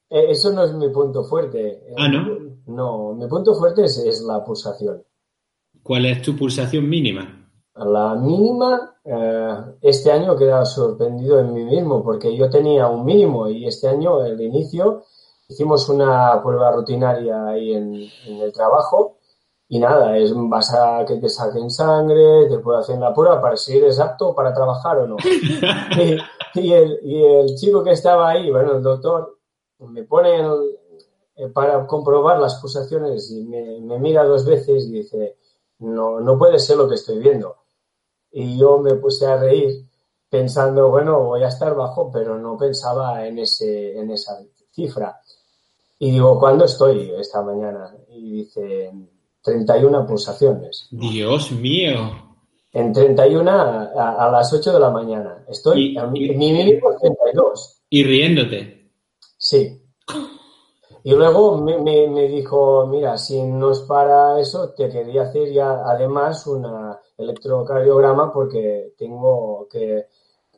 [0.10, 1.82] e, eso no es mi punto fuerte.
[1.98, 2.38] Ah, ¿no?
[2.68, 5.04] No, mi punto fuerte es la pulsación.
[5.84, 7.46] ¿Cuál es tu pulsación mínima?
[7.76, 13.04] la mínima, eh, este año he quedado sorprendido en mí mismo porque yo tenía un
[13.04, 15.04] mínimo y este año, el inicio,
[15.48, 19.18] hicimos una prueba rutinaria ahí en, el trabajo
[19.68, 23.58] y nada, es vas a que te saquen sangre, te puedo hacer la prueba para
[23.58, 25.18] si eres apto para trabajar o no.
[26.54, 29.40] y, el, chico que estaba ahí, bueno, el doctor,
[29.80, 30.42] me pone
[31.36, 35.38] eh, para comprobar las pulsaciones y me, me mira dos veces y dice,
[35.80, 37.66] no, no puede ser lo que estoy viendo
[38.38, 39.88] y yo me puse a reír
[40.30, 44.38] pensando, bueno, voy a estar bajo, pero no pensaba en, ese, en esa
[44.72, 45.22] cifra.
[46.06, 47.92] Y digo, ¿cuándo estoy esta mañana?
[48.10, 48.92] Y dice,
[49.42, 50.88] 31 pulsaciones.
[50.92, 52.12] Dios mío.
[52.72, 55.44] En 31 a, las 8 de la mañana.
[55.48, 57.82] Estoy, mi mínimo es 32.
[57.90, 58.92] Y riéndote.
[59.36, 59.82] Sí.
[61.04, 65.86] Y luego me, me, dijo, mira, si no es para eso, te quería hacer ya
[65.88, 66.68] además un
[67.18, 70.06] electrocardiograma porque tengo que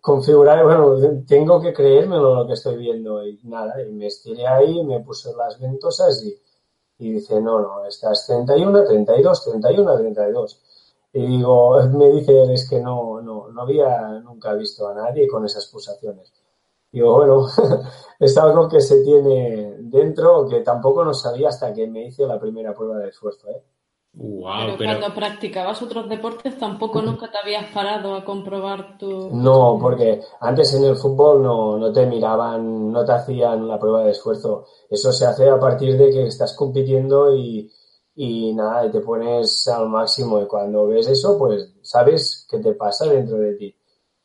[0.07, 0.95] configurar, bueno,
[1.27, 5.35] tengo que creérmelo lo que estoy viendo y nada, y me estiré ahí, me puse
[5.35, 6.33] las ventosas y,
[6.99, 10.61] Y dice, no, no, estás 31, 32, 31, 32.
[11.11, 15.43] Y digo, me dice es que no, no, no había nunca visto a nadie con
[15.45, 16.31] esas pulsaciones.
[16.89, 17.45] Digo, bueno,
[18.19, 22.39] es algo que se tiene dentro que tampoco no sabía hasta que me hice la
[22.39, 23.49] primera prueba de esfuerzo.
[23.49, 23.61] ¿eh?
[24.19, 29.29] Pero, cuando practicabas otros deportes tampoco nunca te habías parado a comprobar tu...
[29.31, 34.03] No, porque antes en el fútbol no, no te miraban, no te hacían la prueba
[34.03, 34.65] de esfuerzo.
[34.89, 37.71] Eso se hace a partir de que estás compitiendo y,
[38.15, 40.41] y nada, te pones al máximo.
[40.41, 43.75] Y cuando ves eso, pues sabes qué te pasa dentro de ti.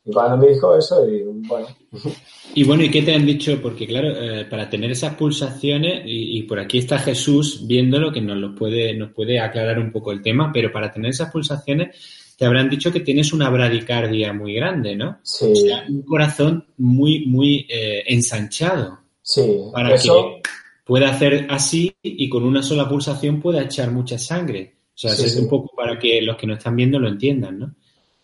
[0.04, 1.66] Y cuando me dijo eso, digo, bueno.
[2.54, 3.58] Y bueno, ¿y qué te han dicho?
[3.62, 8.36] Porque claro, eh, para tener esas pulsaciones, y, por aquí está Jesús viéndolo, que nos
[8.36, 11.96] lo puede, nos puede aclarar un poco el tema, pero para tener esas pulsaciones
[12.36, 15.20] te habrán dicho que tienes una bradicardia muy grande, ¿no?
[15.22, 15.46] Sí.
[15.50, 18.98] O sea, un corazón muy, muy eh, ensanchado.
[19.22, 19.58] Sí.
[19.72, 20.42] Para que
[20.84, 24.74] pueda hacer así y con una sola pulsación pueda echar mucha sangre.
[24.94, 27.74] O sea, es un poco para que los que nos están viendo lo entiendan, ¿no?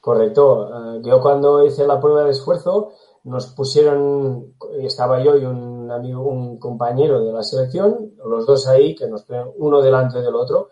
[0.00, 0.68] Correcto.
[0.68, 2.92] Eh, yo cuando hice la prueba de esfuerzo
[3.24, 8.94] nos pusieron, estaba yo y un amigo, un compañero de la selección, los dos ahí,
[8.94, 10.70] que nos uno delante del otro,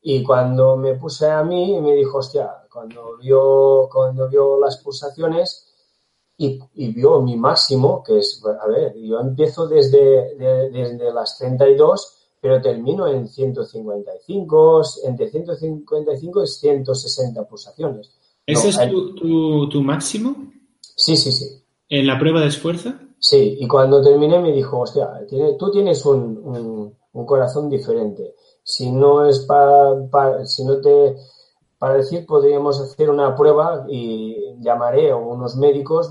[0.00, 5.68] y cuando me puse a mí me dijo, hostia, cuando vio, cuando vio las pulsaciones
[6.36, 6.58] y,
[6.92, 10.34] vio mi máximo, que es, a ver, yo empiezo desde,
[10.70, 18.21] desde las 32, pero termino en 155, entre 155 y 160 pulsaciones.
[18.46, 20.50] ¿Ese es tu, tu, máximo?
[20.80, 21.62] Sí, sí, sí.
[21.88, 22.92] ¿En la prueba de esfuerzo?
[23.18, 25.08] Sí, y cuando terminé me dijo, hostia,
[25.58, 28.34] tú tienes un, un, corazón diferente.
[28.64, 31.16] Si no es para, si no te,
[31.78, 36.10] para decir, podríamos hacer una prueba y llamaré a unos médicos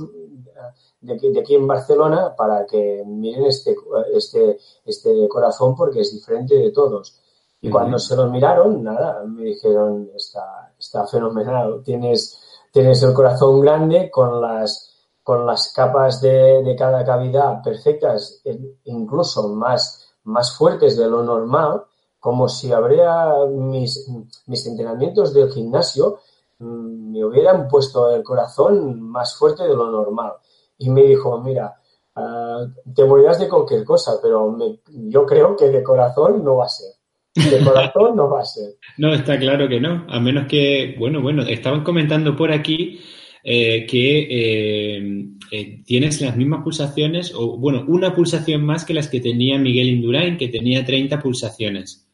[1.01, 3.75] de aquí, de aquí, en Barcelona para que miren este,
[4.13, 7.19] este, este corazón porque es diferente de todos.
[7.59, 12.39] Y cuando se lo miraron, nada, me dijeron, está, está fenomenal, tienes,
[12.71, 14.91] tienes el corazón grande con las,
[15.23, 18.41] con las capas de, de cada cavidad perfectas,
[18.85, 21.83] incluso más, más fuertes de lo normal,
[22.19, 24.07] como si habría mis,
[24.47, 26.19] mis entrenamientos del gimnasio,
[26.59, 30.33] mm, me hubieran puesto el corazón más fuerte de lo normal.
[30.77, 31.79] Y me dijo, mira,
[32.15, 32.65] ah,
[32.95, 37.00] te morirás de cualquier cosa, pero yo creo que de corazón no va a ser.
[37.35, 38.75] De corazón no va a ser.
[38.97, 40.05] No, está claro que no.
[40.09, 42.99] A menos que, bueno, bueno, estaban comentando por aquí
[43.43, 49.07] eh, que eh, eh, tienes las mismas pulsaciones, o bueno, una pulsación más que las
[49.07, 52.07] que tenía Miguel Indurain, que tenía 30 pulsaciones.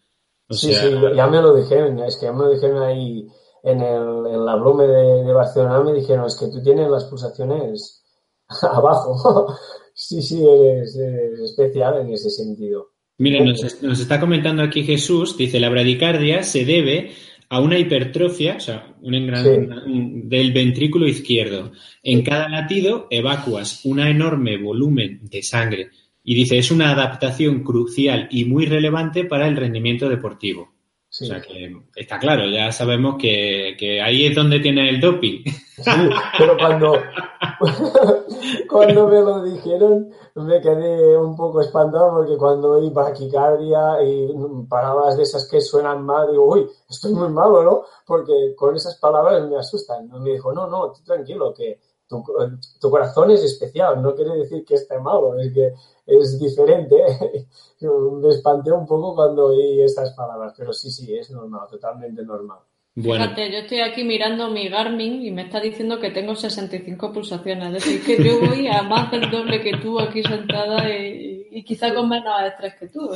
[0.52, 3.28] sí, sí, ya me lo dijeron, es que ya me lo dijeron ahí
[3.64, 7.06] en, el, en la Blume de, de, Barcelona, me dijeron, es que tú tienes las
[7.06, 8.06] pulsaciones
[8.62, 9.54] abajo.
[9.94, 12.92] sí, sí, eres especial en ese sentido.
[13.20, 17.12] Mira, nos, está comentando aquí Jesús, dice, la bradicardia se debe
[17.50, 21.72] a una hipertrofia, o sea, un del ventrículo izquierdo.
[22.04, 25.90] En cada latido evacuas un enorme volumen de sangre
[26.24, 30.77] y dice, es una adaptación crucial y muy relevante para el rendimiento deportivo.
[31.20, 35.44] O sea que está claro, ya sabemos que, que, ahí es donde tiene el doping.
[35.46, 35.92] Sí,
[36.38, 36.94] pero cuando,
[38.70, 44.32] cuando me lo dijeron me quedé un poco espantado porque cuando oí braquicardia y
[44.70, 47.84] palabras de esas que suenan mal, digo, uy, estoy muy malo, ¿no?
[48.06, 50.10] Porque con esas palabras me asustan.
[50.22, 52.24] Me dijo, no, no, tranquilo, que tu,
[52.80, 55.74] tu, corazón es especial, no quiere decir que esté malo, es que
[56.06, 56.96] es diferente.
[57.82, 62.60] me espanté un poco cuando oí estas palabras, pero sí, sí, es normal, totalmente normal.
[63.00, 67.68] Fíjate, yo estoy aquí mirando mi Garmin y me está diciendo que tengo 65 pulsaciones.
[67.68, 71.94] Es decir, que yo voy a más del doble que tú aquí sentada y, quizá
[71.94, 73.10] con menos estrés que tú.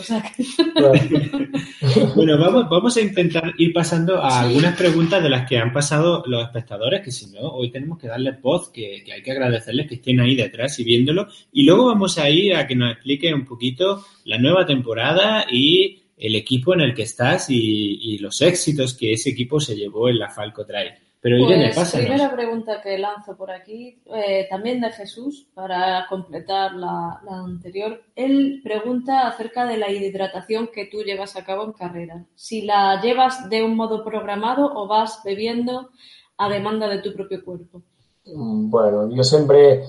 [2.15, 6.23] bueno, vamos, vamos a intentar ir pasando a algunas preguntas de las que han pasado
[6.25, 9.87] los espectadores, que si no, hoy tenemos que darles voz, que, que hay que agradecerles
[9.87, 11.27] que estén ahí detrás y viéndolo.
[11.51, 16.01] Y luego vamos a ir a que nos explique un poquito la nueva temporada y
[16.21, 20.19] el equipo en el que estás y, los éxitos que ese equipo se llevó en
[20.19, 20.91] la Falco Trail.
[21.21, 26.73] Pero Irene, pues, Primera pregunta que lanzo por aquí, eh, también de Jesús, para completar
[26.73, 28.01] la, anterior.
[28.15, 32.25] Él pregunta acerca de la hidratación que tú llevas a cabo en carrera.
[32.33, 35.91] Si la llevas de un modo programado o vas bebiendo
[36.37, 37.83] a demanda de tu propio cuerpo.
[38.25, 39.83] Bueno, yo siempre,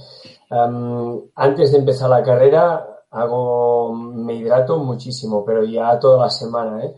[0.51, 6.85] em, antes de empezar la carrera, hago, me hidrato muchísimo, pero ya toda la semana,
[6.85, 6.95] ¿eh?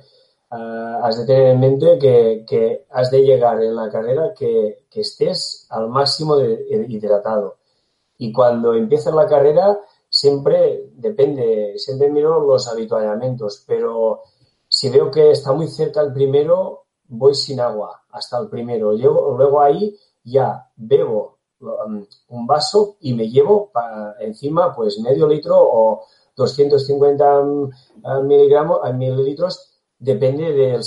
[0.56, 4.86] Ah, has de tener en mente que, que, has de llegar en la carrera que,
[4.88, 7.56] que estés al máximo de, hidratado.
[8.18, 9.76] Y cuando empieza la carrera,
[10.08, 14.22] siempre depende, siempre miro los habituallamientos, pero
[14.68, 18.92] si veo que está muy cerca el primero, voy sin agua hasta el primero.
[18.92, 25.26] Llevo, luego ahí ya bebo um, un vaso y me llevo para encima pues medio
[25.26, 26.04] litro o
[26.36, 27.70] 250 um,
[28.24, 29.73] miligramos, mililitros,
[30.04, 30.82] depende del,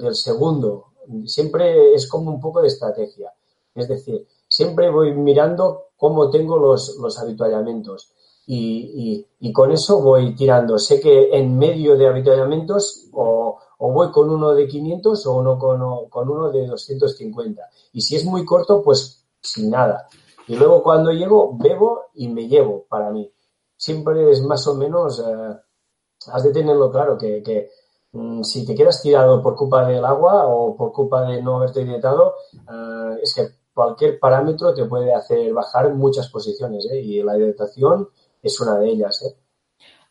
[0.00, 0.86] del segundo.
[1.26, 3.32] Siempre es como un poco de estrategia.
[3.74, 8.12] Es decir, siempre voy mirando cómo tengo los, los habituallamientos.
[8.46, 10.76] Y, y, con eso voy tirando.
[10.76, 15.58] Sé que en medio de habituallamientos o, o voy con uno de 500 o uno
[15.58, 17.62] con, con, uno de 250.
[17.92, 20.08] Y si es muy corto, pues sin nada.
[20.48, 23.32] Y luego cuando llego, bebo y me llevo para mí.
[23.76, 25.56] Siempre es más o menos, eh,
[26.26, 27.70] has de tenerlo claro, que, que
[28.42, 32.34] si te quedas tirado por culpa del agua o por culpa de no haberte hidratado,
[32.52, 33.42] eh, es que
[33.72, 36.86] cualquier parámetro te puede hacer bajar muchas posiciones.
[36.90, 37.00] ¿eh?
[37.00, 38.08] Y la hidratación
[38.42, 39.22] es una de ellas.
[39.22, 39.36] ¿eh?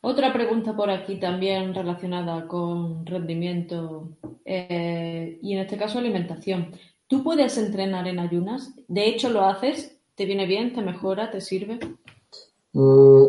[0.02, 4.10] Otra pregunta por aquí también relacionada con rendimiento
[4.46, 6.72] eh, y en este caso alimentación.
[7.08, 8.74] ¿Tú puedes entrenar en ayunas?
[8.88, 10.00] De hecho, ¿lo haces?
[10.16, 10.74] ¿Te viene bien?
[10.74, 11.30] ¿Te mejora?
[11.30, 11.80] ¿Te sirve?
[12.74, 13.26] Mm,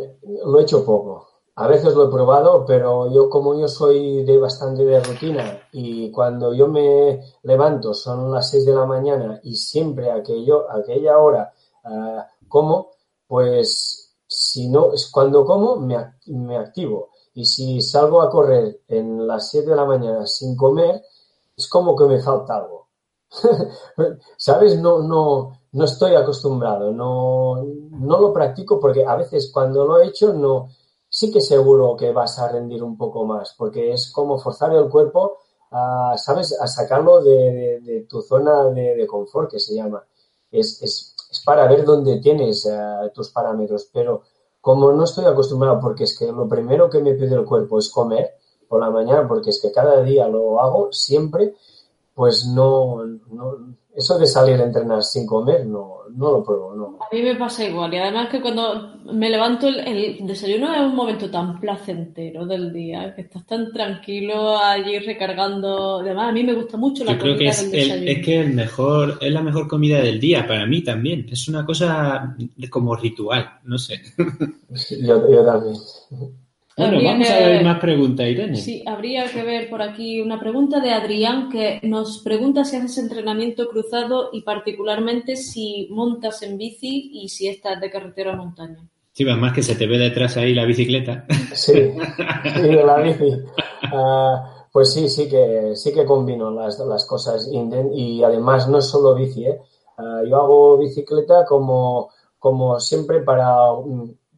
[0.46, 1.31] lo he hecho poco.
[1.55, 6.11] A veces lo he probado, pero yo como yo soy de bastante de rutina y
[6.11, 11.53] cuando yo me levanto son las 6 de la mañana y siempre aquello, aquella hora
[11.84, 12.92] uh, como,
[13.26, 15.96] pues si no, cuando como me,
[16.26, 17.11] me activo.
[17.34, 21.03] Y si salgo a correr en las 7 de la mañana sin comer,
[21.55, 22.88] es como que me falta algo.
[24.38, 24.78] ¿Sabes?
[24.78, 30.09] No, no, no estoy acostumbrado, no, no lo practico porque a veces cuando lo he
[30.09, 30.68] hecho, no,
[31.12, 34.88] sí que seguro que vas a rendir un poco más, porque es como forzar el
[34.88, 35.36] cuerpo
[35.70, 36.58] a, ¿sabes?
[36.58, 40.02] A sacarlo de, tu zona de, confort, que se llama.
[40.50, 44.22] Es, es, es para ver dónde tienes eh, tus parámetros, pero
[44.62, 47.90] como no estoy acostumbrado, porque es que lo primero que me pide el cuerpo es
[47.90, 48.30] comer
[48.66, 51.54] por la mañana, porque es que cada día lo hago siempre,
[52.14, 56.99] pues no, no eso de salir a entrenar sin comer, no, no lo pruebo, no.
[57.01, 57.93] A mí me pasa igual.
[57.93, 63.14] Y además que cuando me levanto, el, desayuno es un momento tan placentero del día,
[63.14, 66.01] que estás tan tranquilo allí recargando.
[66.01, 69.18] Además, a mí me gusta mucho la Yo creo que es, es que el mejor,
[69.20, 71.26] es la mejor comida del día, para mí también.
[71.30, 72.34] Es una cosa
[72.70, 74.01] como ritual, no sé.
[75.03, 75.76] yo, yo también.
[76.76, 78.56] Bueno, vamos a ver más preguntas, Irene.
[78.56, 82.96] Sí, habría que ver por aquí una pregunta de Adrián que nos pregunta si haces
[82.98, 88.88] entrenamiento cruzado y particularmente si montas en bici y si estás de carretera a montaña.
[89.12, 91.26] Sí, más que se te ve detrás ahí la bicicleta.
[91.52, 93.30] Sí, sí la bici.
[93.92, 98.86] Ah, pues sí, sí que sí que combino las, las cosas y además no es
[98.86, 99.60] solo bici, ¿eh?
[99.98, 102.08] Ah, yo hago bicicleta como,
[102.38, 103.70] como siempre para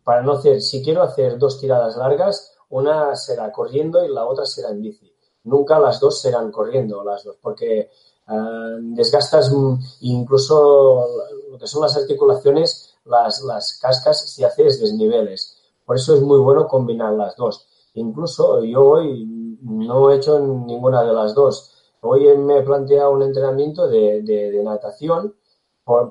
[0.05, 4.45] para no hacer, si quiero hacer dos tiradas largas, una será corriendo y la otra
[4.45, 5.11] será en bici.
[5.45, 7.91] Nunca las dos serán corriendo, las dos, porque
[8.29, 9.53] uh, desgastas
[10.01, 11.07] incluso
[11.51, 15.59] lo que son las articulaciones, las, las cascas si haces desniveles.
[15.85, 17.67] Por eso es muy bueno combinar las dos.
[17.95, 21.73] Incluso yo hoy no he hecho ninguna de las dos.
[22.01, 25.35] Hoy me he planteado un entrenamiento de, de, natación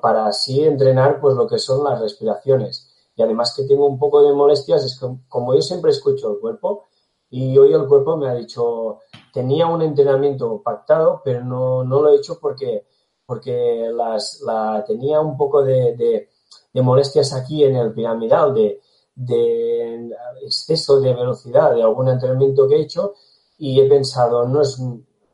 [0.00, 4.22] para así entrenar pues lo que son las respiraciones y además que tengo un poco
[4.22, 6.84] de molestias, es que como yo siempre escucho el cuerpo
[7.30, 9.00] y hoy el cuerpo me ha dicho,
[9.32, 12.86] tenía un entrenamiento pactado, pero no, no lo he hecho porque,
[13.26, 16.28] porque la, tenía un poco de,
[16.74, 18.80] molestias aquí en el piramidal, de,
[19.14, 20.10] de
[20.42, 23.14] exceso de velocidad de algún entrenamiento que he hecho
[23.58, 24.78] y he pensado, no es,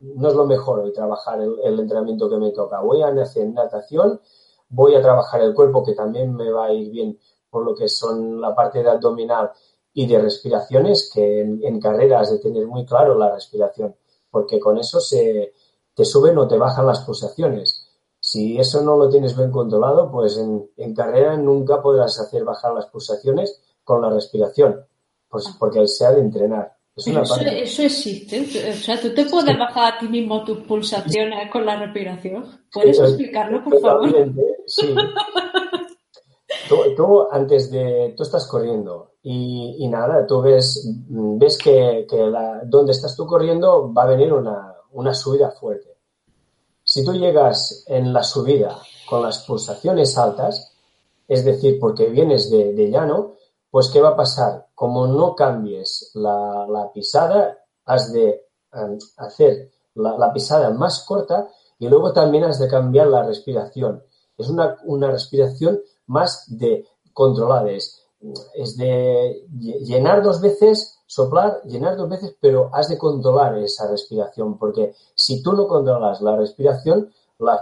[0.01, 2.81] no es lo mejor hoy trabajar el, el entrenamiento que me toca.
[2.81, 4.21] Voy a hacer natación,
[4.69, 7.19] voy a trabajar el cuerpo que también me va a ir bien
[7.51, 9.51] por lo que son la parte de abdominal
[9.93, 13.97] y de respiraciones, que en, carrera has de tener muy claro la respiración,
[14.31, 15.53] porque con eso se
[15.95, 17.89] te suben o te bajan las pulsaciones.
[18.21, 22.87] Si eso no lo tienes bien controlado, pues en, carrera nunca podrás hacer bajar las
[22.87, 24.85] pulsaciones con la respiración,
[25.29, 25.57] pues ah.
[25.59, 26.77] porque se ha de entrenar.
[26.95, 28.71] eso, eso, existe.
[28.71, 32.47] O sea, tú te puedes bajar a ti mismo tus pulsaciones con la respiración.
[32.73, 34.13] ¿Puedes explicarlo, por favor?
[34.67, 34.95] Sí.
[36.97, 42.07] Tú, antes de, tú estás corriendo y, nada, tú ves, ves que,
[42.65, 45.97] donde estás tú corriendo va a venir una, subida fuerte.
[46.85, 50.73] Si tú llegas en la subida con las pulsaciones altas,
[51.27, 53.35] es decir, porque vienes de, llano,
[53.69, 54.69] pues ¿qué va a pasar?
[54.73, 61.49] Como no cambies la, pisada, has de um, hacer la, la, pisada más corta
[61.81, 64.05] y luego también has de cambiar la respiración.
[64.39, 65.81] Es una, una respiración
[66.11, 67.97] más de controlades.
[68.55, 74.59] es de llenar dos veces, soplar, llenar dos veces, pero has de controlar esa respiración,
[74.59, 77.61] porque si tú no controlas la respiración, las,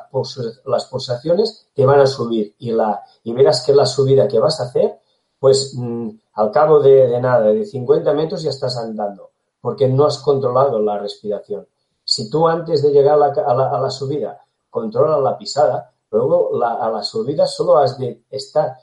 [0.64, 4.60] las pulsaciones te van a subir y, la, y verás que la subida que vas
[4.60, 4.98] a hacer,
[5.38, 9.30] pues mm, al cabo de, nada, de 50 metros ya estás andando,
[9.60, 11.68] porque no has controlado la respiración.
[12.02, 14.40] Si tú antes de llegar a la, a la, subida
[14.70, 18.76] controlas la pisada, luego a la subida solo has de estar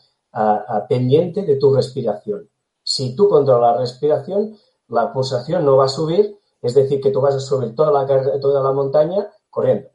[0.90, 2.50] pendiente de tu respiración.
[2.84, 4.56] Si tú controlas la respiración,
[4.90, 8.40] la pulsación no va a subir, es decir, que tú vas a subir toda la,
[8.40, 9.90] toda la montaña corriendo.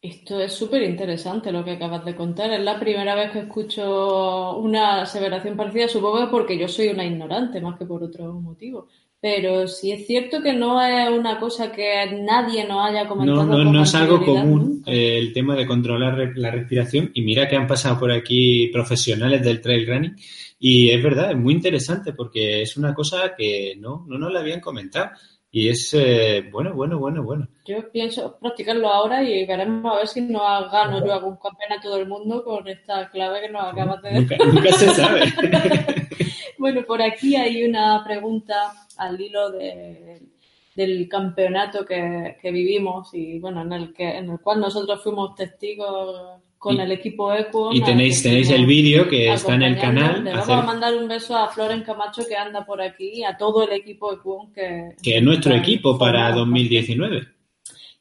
[0.00, 2.52] Esto es súper interesante lo que acabas de contar.
[2.52, 7.60] Es la primera vez que escucho una aseveración parecida, supongo porque yo soy una ignorante
[7.60, 8.86] más que por otro motivo.
[9.20, 13.44] Pero sí es cierto que no es una cosa que nadie nos haya comentado.
[13.44, 17.10] No, no, no es algo común eh, el tema de controlar la respiración.
[17.14, 20.16] Y mira que han pasado por aquí profesionales del trail running.
[20.60, 24.38] Y es verdad, es muy interesante porque es una cosa que no, no nos la
[24.38, 25.10] habían comentado.
[25.50, 27.48] Y es eh, bueno, bueno, bueno, bueno.
[27.66, 30.40] Yo pienso practicarlo ahora y veremos a ver si no
[30.70, 34.38] gano yo algún campeonato del mundo con esta clave que nos acabas de decir.
[34.46, 35.22] Nunca, se sabe.
[36.58, 40.20] bueno, por aquí hay una pregunta al hilo de,
[40.74, 45.34] del campeonato que, que, vivimos y bueno, en el que en el cual nosotros fuimos
[45.34, 47.70] testigos con el equipo Equo.
[47.72, 50.24] Y tenéis, tenéis el vídeo que está en el canal.
[50.24, 53.36] Le vamos a mandar un beso a Floren Camacho que anda por aquí y a
[53.36, 54.96] todo el equipo Equo que...
[55.00, 57.28] Que es nuestro equipo para 2019.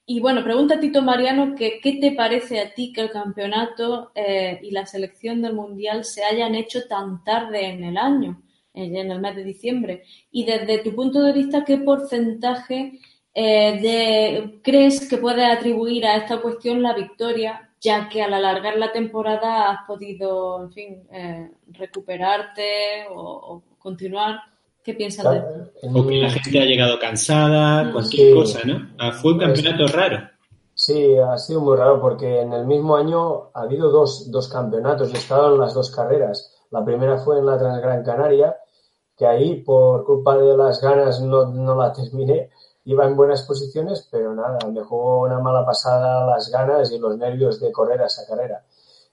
[0.10, 4.60] Y bueno, pregunta Tito Mariano que qué te parece a ti que el campeonato eh,
[4.64, 8.41] y la selección del Mundial se hayan hecho tan tarde en el año,
[8.84, 10.03] en el mes de diciembre.
[10.32, 12.99] Y desde tu punto de vista, ¿qué porcentaje
[13.34, 18.78] eh, de, crees que puede atribuir a esta cuestión la victoria ya que al alargar
[18.78, 24.39] la temporada has podido, en fin, eh, recuperarte o, continuar.
[24.84, 25.99] ¿Qué piensas de esto?
[25.99, 27.91] O que la gente ha llegado cansada, mm.
[27.91, 28.89] cualquier cosa, ¿no?
[28.97, 30.30] Ah, fue un campeonato raro.
[30.73, 35.13] Sí, ha sido muy raro porque en el mismo año ha habido dos, dos campeonatos,
[35.13, 36.53] he estado en las dos carreras.
[36.71, 38.55] La primera fue en la Transgran Canaria,
[39.18, 42.51] que ahí por culpa de las ganas no, no la terminé,
[42.86, 47.18] iba en buenas posiciones, pero nada, me jugó una mala pasada las ganas y los
[47.18, 48.63] nervios de correr a esa carrera.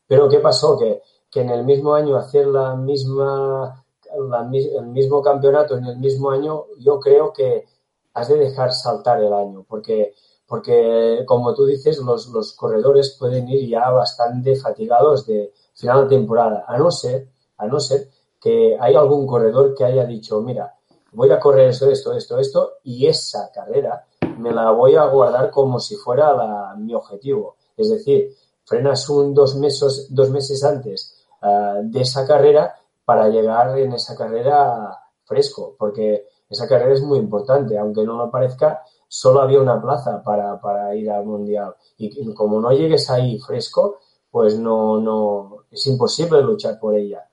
[0.07, 0.78] Pero ¿qué pasó?
[0.78, 6.30] Que, que en el mismo año hacer la misma, el mismo campeonato en el mismo
[6.30, 7.64] año, yo creo que
[8.12, 10.14] has de dejar saltar el año, porque,
[10.46, 16.16] porque como tú dices, los, los corredores pueden ir ya bastante fatigados de final de
[16.16, 18.09] temporada, a no ser, a no ser
[18.45, 20.74] que hay algún corredor que haya dicho, mira,
[21.12, 24.05] voy a correr esto, esto, esto, esto, y esa carrera
[24.36, 27.57] me la voy a guardar como si fuera mi objetivo.
[27.74, 28.36] Es decir,
[28.66, 34.14] frenas un dos meses, dos meses antes ah, de esa carrera para llegar en esa
[34.14, 39.80] carrera fresco, porque esa carrera es muy importante, aunque no lo parezca, solo había una
[39.80, 41.76] plaza para, para ir al mundial.
[41.97, 47.26] Y como no llegues ahí fresco, pues no, no, es imposible luchar por ella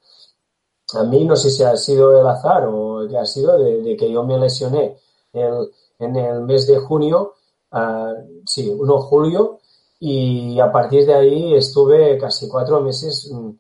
[0.96, 4.12] a mí no sé si ha sido el azar o que ha sido de, que
[4.12, 4.98] yo me lesioné
[5.34, 7.36] en el mes de junio,
[7.72, 9.60] uh, sí, 1 de julio,
[10.00, 13.52] y a partir de ahí estuve casi cuatro meses mm,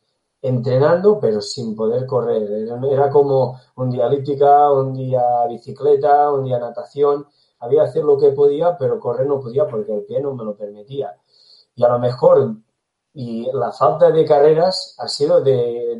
[0.42, 2.68] entrenando, pero sin poder correr.
[2.92, 7.28] Era como un día elíptica, un día bicicleta, un día natación.
[7.60, 10.56] Había hacer lo que podía, pero correr no podía porque el pie no me lo
[10.56, 11.16] permitía.
[11.76, 12.56] Y a lo mejor,
[13.14, 16.00] y la falta de carreras ha sido de,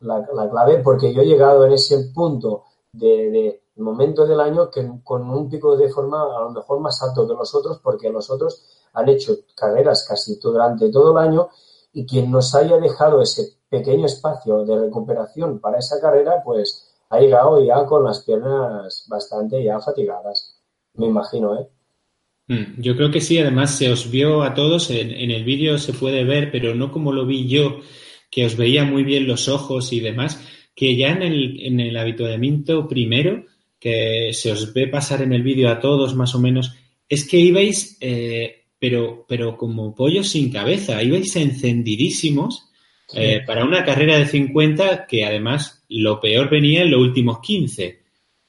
[0.00, 5.30] la, clave porque yo he llegado en ese punto de, momento del año que con
[5.30, 8.66] un pico de forma a lo mejor más alto que los otros porque los otros
[8.92, 11.48] han hecho carreras casi durante todo el año
[11.92, 17.18] y quien nos haya dejado ese pequeño espacio de recuperación para esa carrera pues ha
[17.18, 20.60] llegado ya con las piernas bastante ya fatigadas
[20.94, 21.68] me imagino ¿eh?
[22.48, 25.78] Mm, yo creo que sí, además se os vio a todos, en, en el vídeo
[25.78, 27.76] se puede ver, pero no como lo vi yo,
[28.30, 30.40] que os veía muy bien los ojos y demás,
[30.74, 33.44] que ya en el, en el habituamiento primero,
[33.78, 36.74] que se os ve pasar en el vídeo a todos más o menos,
[37.08, 42.70] es que ibais, eh, pero, pero como pollos sin cabeza, ibais encendidísimos
[43.14, 48.00] eh, para una carrera de 50 que además lo peor venía en los últimos 15.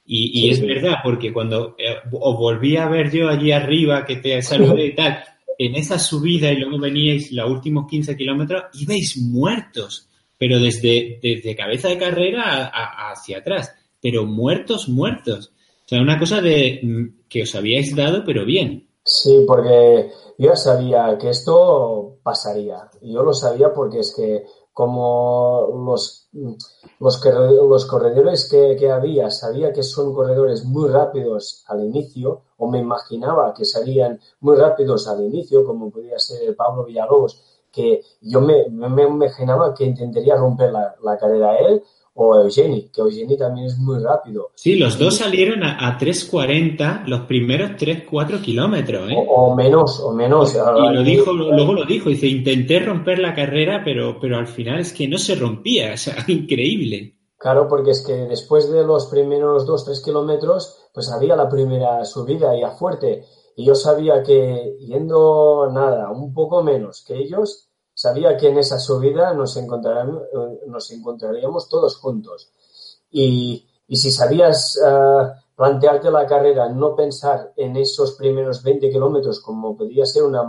[0.04, 4.16] Y, y es verdad, porque cuando eh, os volví a ver yo allí arriba, que
[4.16, 5.24] te saludé y tal,
[5.58, 11.56] en esa subida y luego veníais los últimos 15 kilómetros, ibais muertos, pero desde, desde
[11.56, 12.70] cabeza de carrera
[13.10, 15.52] hacia atrás, pero muertos, muertos.
[15.84, 18.88] O sea, una cosa de mm, que os habíais dado, pero bien.
[19.04, 22.88] Sí, porque yo sabía que esto pasaría.
[23.02, 26.28] Yo lo sabía porque es que como los,
[26.98, 33.52] los, corredores que, había, sabía que son corredores muy rápidos al inicio, o me imaginaba
[33.52, 39.02] que serían muy rápidos al inicio, como podría ser Pablo Villalobos, que yo me, me
[39.02, 41.82] imaginaba que intentaría romper la, la carrera a él,
[42.14, 44.50] o Eugeni, que Eugeni también es muy rápido.
[44.54, 49.10] Sí, los dos salieron a, 3.40 los primeros 3-4 kilómetros.
[49.10, 49.14] ¿eh?
[49.28, 50.54] O, menos, o menos.
[50.54, 54.80] Y lo dijo, luego lo dijo, dice, intenté romper la carrera, pero, pero al final
[54.80, 57.16] es que no se rompía, o sea, increíble.
[57.38, 62.56] Claro, porque es que después de los primeros 2-3 kilómetros, pues había la primera subida
[62.58, 63.24] ya fuerte.
[63.56, 67.71] Y yo sabía que yendo nada, un poco menos que ellos,
[68.02, 69.56] Sabía que en esa subida nos,
[70.66, 72.50] nos encontraríamos todos juntos.
[73.08, 79.76] Y, si sabías eh, plantearte la carrera, no pensar en esos primeros 20 kilómetros como
[79.76, 80.42] podría ser una,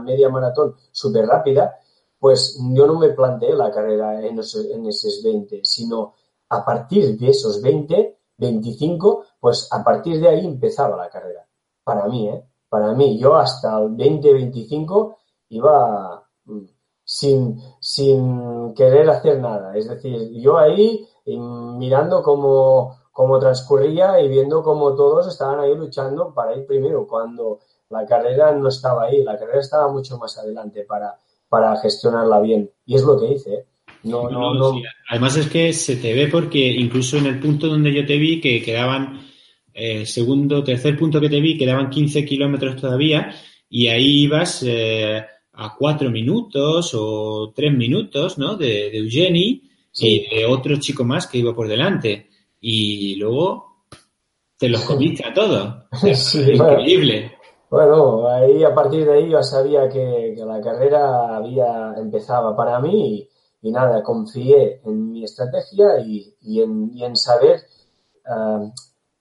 [0.00, 1.78] media maratón súper rápida,
[2.18, 6.14] pues yo no me planteé la carrera en esos, en esos 20, sino
[6.48, 11.46] a partir de esos 20, 25, pues a partir de ahí empezaba la carrera.
[11.84, 12.44] Para mí, ¿eh?
[12.68, 15.18] Para mí, yo hasta el 20, 25
[15.50, 16.24] iba
[17.08, 19.74] sin, sin querer hacer nada.
[19.74, 26.34] Es decir, yo ahí mirando cómo, cómo transcurría y viendo cómo todos estaban ahí luchando
[26.34, 30.84] para ir primero, cuando la carrera no estaba ahí, la carrera estaba mucho más adelante
[30.84, 31.14] para,
[31.48, 32.70] para gestionarla bien.
[32.84, 33.54] Y es lo que hice.
[33.54, 33.64] ¿eh?
[34.02, 34.74] No, no, no.
[35.08, 38.38] Además es que se te ve porque incluso en el punto donde yo te vi,
[38.38, 39.22] que quedaban,
[39.72, 43.34] eh, segundo, tercer punto que te vi, quedaban 15 kilómetros todavía
[43.70, 44.62] y ahí ibas...
[44.66, 45.24] Eh,
[45.60, 48.56] a cuatro minutos o tres minutos, ¿no?
[48.56, 49.62] De, de Eugeni
[49.94, 52.28] y de otro chico más que iba por delante.
[52.60, 53.68] Y luego
[54.56, 55.74] te los comiste a todos.
[56.02, 57.32] increíble.
[57.70, 63.28] Bueno, ahí a partir de ahí yo sabía que, la carrera había empezaba para mí
[63.60, 67.62] y, nada, confié en mi estrategia y, en, saber
[68.26, 68.70] ah,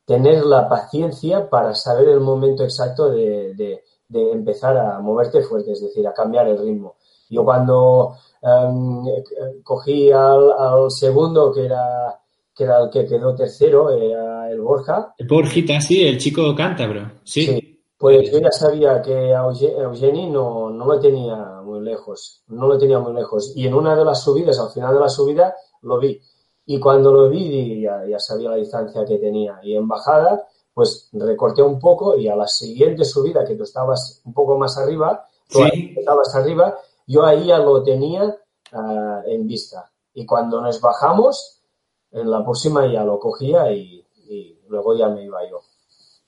[0.05, 3.83] tener la paciencia para saber el momento exacto de, de
[4.13, 6.95] empezar a moverte fuerte, es decir, a cambiar el ritmo.
[7.29, 9.03] Yo cuando em,
[9.63, 12.19] cogí al, segundo, que era,
[12.55, 15.13] que era el que quedó tercero, era el Borja.
[15.17, 17.45] El Borjita, sí, el chico cántabro, sí.
[17.45, 17.67] sí.
[17.97, 22.99] Pues yo ya sabía que Eugeni no, no lo tenía muy lejos, no lo tenía
[22.99, 23.53] muy lejos.
[23.55, 26.21] Y en una de las subidas, al final de la subida, lo vi.
[26.67, 29.59] Y cuando lo vi, ya, ya sabía la distancia que tenía.
[29.63, 30.45] Y en bajada,
[30.77, 34.77] pues recorté un poco y a la siguiente subida, que tú estabas un poco más
[34.77, 38.37] arriba, tú estabas arriba, yo ahí ya lo tenía
[38.73, 39.91] ah, en vista.
[40.13, 41.63] Y cuando nos bajamos,
[42.11, 44.05] en la próxima ya lo cogía y
[44.67, 45.61] luego ya me iba yo.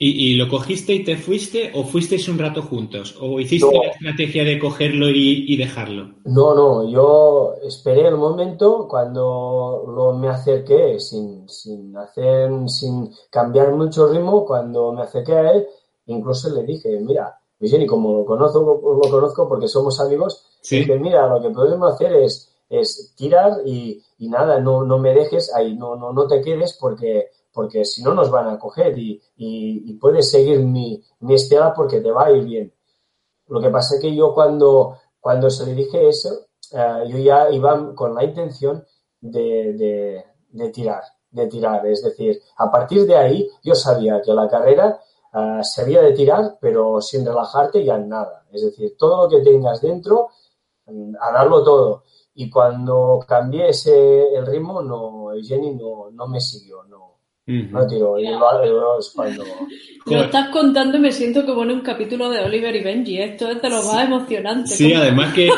[0.02, 3.18] ¿Y, lo cogiste y te fuiste o fuisteis un rato juntos?
[3.20, 6.14] ¿O hiciste la estrategia de cogerlo y, dejarlo?
[6.24, 13.74] No, no, yo esperé el momento cuando lo me acerqué sin, sin hacer, sin cambiar
[13.74, 15.68] mucho ritmo, cuando me acerqué a él,
[16.06, 18.62] incluso le dije, mira, y como lo conozco,
[19.04, 24.02] lo conozco porque somos amigos, dije, mira, lo que podemos hacer es, es tirar y,
[24.18, 28.04] y nada, no, no me dejes ahí, no, no, no te quedes porque porque si
[28.04, 31.36] no nos van a coger y, puedes seguir mi, mi
[31.76, 32.74] porque te va a ir bien.
[33.48, 37.50] Lo que pasa es que yo cuando, cuando se le dije eso, eh, yo ya
[37.50, 38.86] iba con la intención
[39.20, 40.24] de,
[40.74, 41.86] tirar, de tirar.
[41.88, 45.00] Es decir, a partir de ahí yo sabía que la carrera
[45.34, 48.46] uh, sería de tirar, pero sin relajarte ya nada.
[48.52, 50.30] Es decir, todo lo que tengas dentro,
[50.86, 52.04] mm, a darlo todo.
[52.36, 57.19] Y cuando cambié el ritmo, no, Jenny no, no me siguió, no,
[57.50, 58.16] no, tío,
[59.16, 59.44] cuando...
[60.06, 63.20] Lo estás contando y me siento como en un capítulo de Oliver y Benji.
[63.20, 64.70] Esto es de lo más emocionante.
[64.70, 65.50] Sí, además que,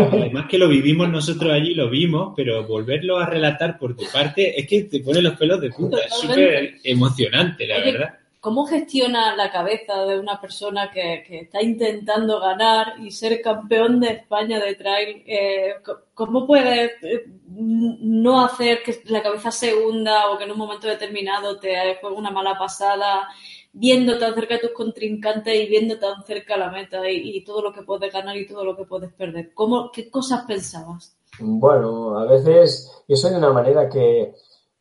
[0.00, 4.58] además que lo vivimos nosotros allí, lo vimos, pero volverlo a relatar por tu parte
[4.58, 5.98] es que te pone los pelos de punta.
[5.98, 8.17] Es súper emocionante, la verdad.
[8.40, 14.10] ¿Cómo gestiona la cabeza de una persona que, está intentando ganar y ser campeón de
[14.10, 15.24] España de trail?
[15.26, 15.74] Eh,
[16.14, 20.86] ¿Cómo puede eh, no hacer que la cabeza se hunda o que en un momento
[20.86, 23.28] determinado te juegue una mala pasada,
[23.72, 27.72] viendo tan cerca de tus contrincantes y viendo tan cerca la meta y, todo lo
[27.72, 29.52] que puedes ganar y todo lo que puedes perder?
[29.52, 31.16] ¿Cómo, ¿Qué cosas pensabas?
[31.40, 34.32] Bueno, a veces yo soy de una manera que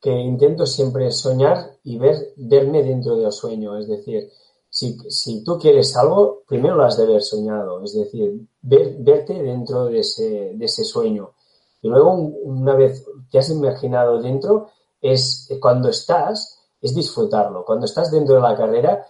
[0.01, 3.77] que intento siempre soñar y ver, verme dentro del sueño.
[3.77, 4.29] Es decir,
[4.69, 7.83] si, si, tú quieres algo, primero lo has de haber soñado.
[7.83, 11.33] Es decir, ver, verte dentro de ese, de ese sueño.
[11.81, 14.69] Y luego, una vez te has imaginado dentro,
[15.01, 17.65] es cuando estás, es disfrutarlo.
[17.65, 19.05] Cuando estás dentro de la carrera,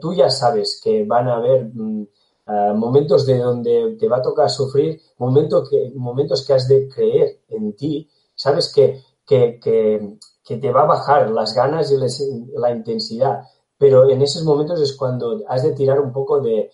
[0.00, 2.06] tú ya sabes que van a haber mm,
[2.46, 6.88] ah, momentos de donde te va a tocar sufrir, momentos que, momentos que has de
[6.88, 11.96] creer en ti, sabes que, que, que, te va a bajar las ganas y
[12.58, 13.42] la intensidad,
[13.78, 16.70] pero en esos momentos es cuando has de tirar un poco de,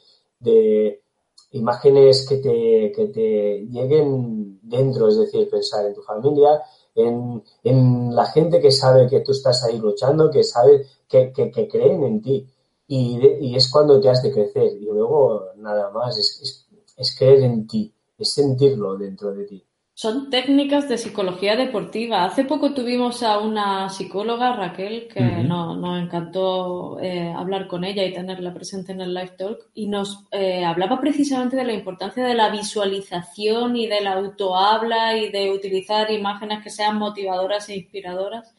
[1.53, 6.63] imágenes que te, que te lleguen dentro, es decir, pensar en tu familia,
[6.95, 11.69] en, en, la gente que sabe que tú estás ahí luchando, que sabe que, que,
[11.69, 12.47] creen en ti.
[12.89, 14.73] Y, y, es cuando te has de crecer.
[14.81, 19.67] Y luego nada más, es, es creer en ti, es sentirlo dentro de ti.
[19.99, 22.27] Son técnicas de psicología deportiva.
[22.27, 28.13] Hace poco tuvimos a una psicóloga, Raquel, que nos, encantó eh, hablar con ella y
[28.13, 32.35] tenerla presente en el Live Talk, y nos eh, hablaba precisamente de la importancia de
[32.35, 38.55] la visualización y del autohabla y de utilizar imágenes que sean motivadoras e inspiradoras.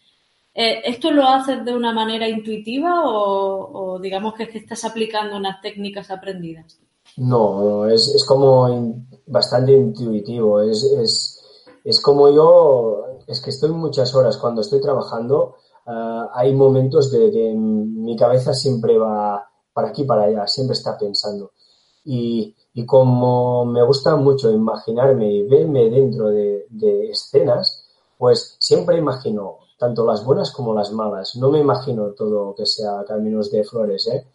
[0.55, 5.37] Eh, ¿Esto lo haces de una manera intuitiva o, digamos que, es que estás aplicando
[5.37, 6.79] unas técnicas aprendidas?
[7.17, 8.67] No, es, es como
[9.25, 10.61] bastante intuitivo.
[10.61, 11.43] Es, es,
[11.83, 15.55] es, como yo, es que estoy muchas horas cuando estoy trabajando.
[15.85, 20.97] Uh, hay momentos de que mi cabeza siempre va para aquí, para allá, siempre está
[20.97, 21.51] pensando.
[22.05, 27.85] Y, y como me gusta mucho imaginarme y verme dentro de, de escenas,
[28.17, 31.35] pues siempre imagino tanto las buenas como las malas.
[31.35, 34.27] No me imagino todo que sea caminos de flores, ¿eh?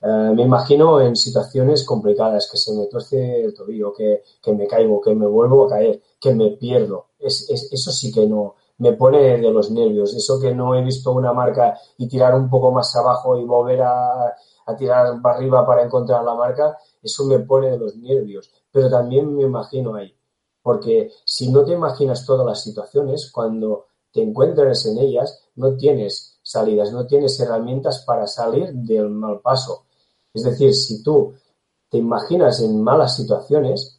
[0.00, 4.22] Eh, me imagino en situaciones complicadas, que se me tuerce el tobillo, que,
[4.52, 7.06] me caigo, que me vuelvo a caer, que me pierdo.
[7.18, 10.14] Es, es, eso sí que no, me pone de los nervios.
[10.14, 13.82] Eso que no he visto una marca y tirar un poco más abajo y volver
[13.82, 14.34] a,
[14.66, 18.50] a tirar para arriba para encontrar la marca, eso me pone de los nervios.
[18.70, 20.14] Pero también me imagino ahí.
[20.62, 26.38] Porque si no te imaginas todas las situaciones, cuando te encuentras en ellas, no tienes
[26.42, 29.86] salidas, no tienes herramientas para salir del mal paso.
[30.38, 31.34] Es decir, si tú
[31.90, 33.98] te imaginas en malas situaciones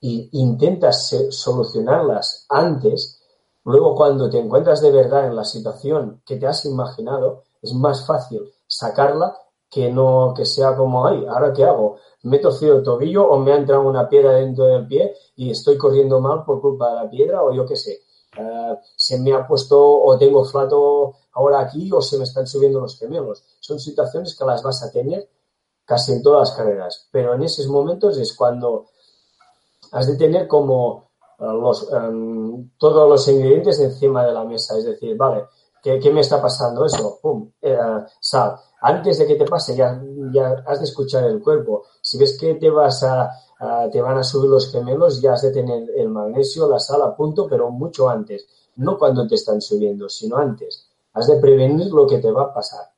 [0.00, 3.20] e intentas solucionarlas antes,
[3.64, 8.06] luego cuando te encuentras de verdad en la situación que te has imaginado, es más
[8.06, 9.36] fácil sacarla
[9.68, 11.96] que no que sea como, ay, ¿ahora qué hago?
[12.22, 15.50] ¿Me he torcido el tobillo o me ha entrado una piedra dentro del pie y
[15.50, 17.98] estoy corriendo mal por culpa de la piedra o yo qué sé?
[18.38, 22.80] Uh, se me ha puesto o tengo flato ahora aquí o se me están subiendo
[22.80, 23.44] los gemelos.
[23.60, 25.28] Son situaciones que las vas a tener
[25.84, 28.86] casi en todas las carreras, pero en esos momentos es cuando
[29.90, 34.84] has de tener como eh, los, um, todos los ingredientes encima de la mesa, es
[34.84, 35.44] decir, vale,
[35.82, 37.18] ¿qué, qué me está pasando eso?
[37.20, 37.76] Pum, eh,
[38.20, 38.56] sal.
[38.80, 40.00] Antes de que te pase, ya,
[40.32, 41.84] ya has de escuchar el cuerpo.
[42.00, 43.30] Si ves que te vas a,
[43.62, 47.00] a, te van a subir los gemelos, ya has de tener el magnesio, la sal
[47.02, 48.46] a punto, pero mucho antes.
[48.76, 50.88] No cuando te están subiendo, sino antes.
[51.12, 52.90] Has de prevenir lo que te va a pasar.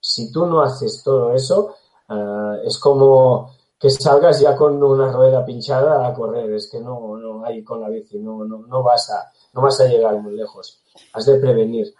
[0.00, 1.74] Si tú no haces todo eso,
[2.08, 6.50] uh, es como que salgas ya con una rueda pinchada a correr.
[6.54, 9.80] Es que no, no hay con la bici, no, no, no, vas a, no vas
[9.80, 10.82] a llegar muy lejos.
[11.12, 11.92] Has de prevenir.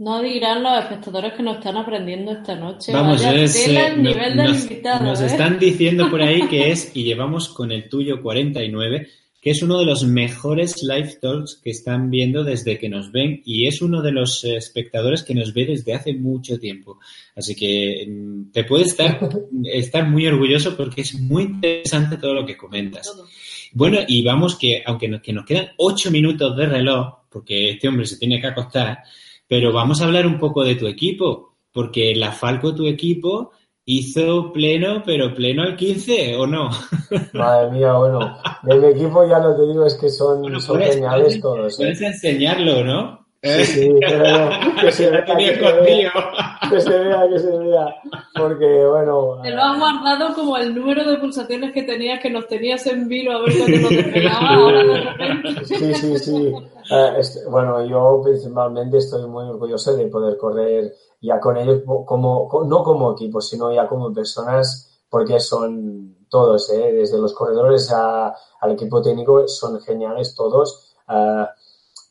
[0.00, 2.90] No dirán los espectadores que nos están aprendiendo esta noche.
[2.90, 5.26] Vamos, es, eh, nivel nos, invitado, nos ¿eh?
[5.26, 9.08] están diciendo por ahí que es, y llevamos con el tuyo 49,
[9.42, 13.42] que es uno de los mejores live talks que están viendo desde que nos ven
[13.44, 16.98] y es uno de los espectadores que nos ve desde hace mucho tiempo.
[17.36, 19.20] Así que mm, te puedes estar,
[19.64, 23.14] estar muy orgulloso porque es muy interesante todo lo que comentas.
[23.72, 27.86] Bueno, y vamos que, aunque nos, que nos quedan ocho minutos de reloj, porque este
[27.86, 29.00] hombre se tiene que acostar,
[29.50, 33.50] pero vamos a hablar un poco de tu equipo, porque la Falco, tu equipo,
[33.84, 36.70] hizo pleno, pero pleno al 15, ¿o no?
[37.32, 40.76] Madre mía, bueno, de mi equipo ya lo que digo es que son, bueno, son
[40.76, 41.72] puedes, geniales puedes, todos.
[41.72, 41.76] ¿eh?
[41.78, 43.19] Puedes enseñarlo, ¿no?
[43.42, 44.50] Sí, sí, pero
[44.82, 46.12] que se vea, que se vea,
[46.70, 47.96] que se vea, que se vea,
[48.36, 49.40] porque bueno...
[49.42, 53.08] Te lo has guardado como el número de pulsaciones que tenías, que nos tenías en
[53.08, 55.64] vilo a ver cuándo ahora de repente...
[55.64, 56.52] Sí, sí, sí.
[56.90, 62.46] Uh, este, bueno, yo principalmente estoy muy orgulloso de poder correr ya con ellos, como,
[62.66, 66.92] no como equipo, sino ya como personas, porque son todos, ¿eh?
[66.92, 70.94] desde los corredores a, al equipo técnico, son geniales todos.
[71.08, 71.46] Uh,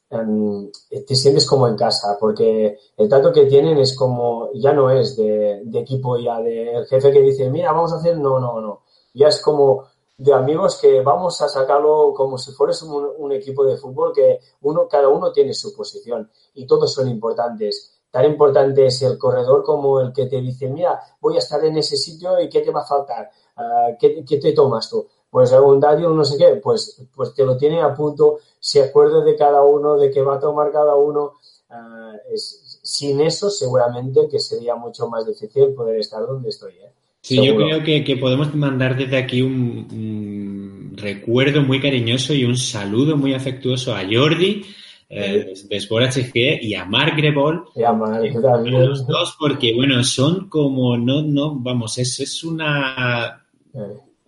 [0.09, 5.15] te sientes como en casa, porque el trato que tienen es como, ya no es
[5.15, 8.81] de, de equipo ya, del jefe que dice, mira, vamos a hacer, no, no, no.
[9.13, 9.85] Ya es como
[10.19, 14.87] de amigos que vamos a sacarlo como si fueras un, equipo de fútbol, que uno,
[14.87, 18.01] cada uno tiene su posición y todos son importantes.
[18.11, 21.77] Tan importante es el corredor como el que te dice, mira, voy a estar en
[21.77, 23.29] ese sitio y ¿qué te va a faltar?
[23.55, 25.07] Uh, ¿qué, ¿qué, te tomas tú?
[25.29, 29.23] Pues algún daño, no sé qué, pues, pues te lo tiene a punto, se acuerda
[29.23, 31.33] de cada uno, de qué va a tomar cada uno.
[31.69, 36.73] Uh, es, sin eso, seguramente que sería mucho más difícil poder estar donde estoy.
[36.73, 36.91] ¿eh?
[37.21, 43.17] Sí, yo creo que, podemos mandar desde aquí un, recuerdo muy cariñoso y un saludo
[43.17, 44.63] muy afectuoso a Jordi
[45.09, 47.65] eh, de HG y a Mark Grebol.
[47.75, 48.87] Y a Mark también.
[48.87, 53.45] Los dos, porque bueno, son como, no, no, vamos, es, es una,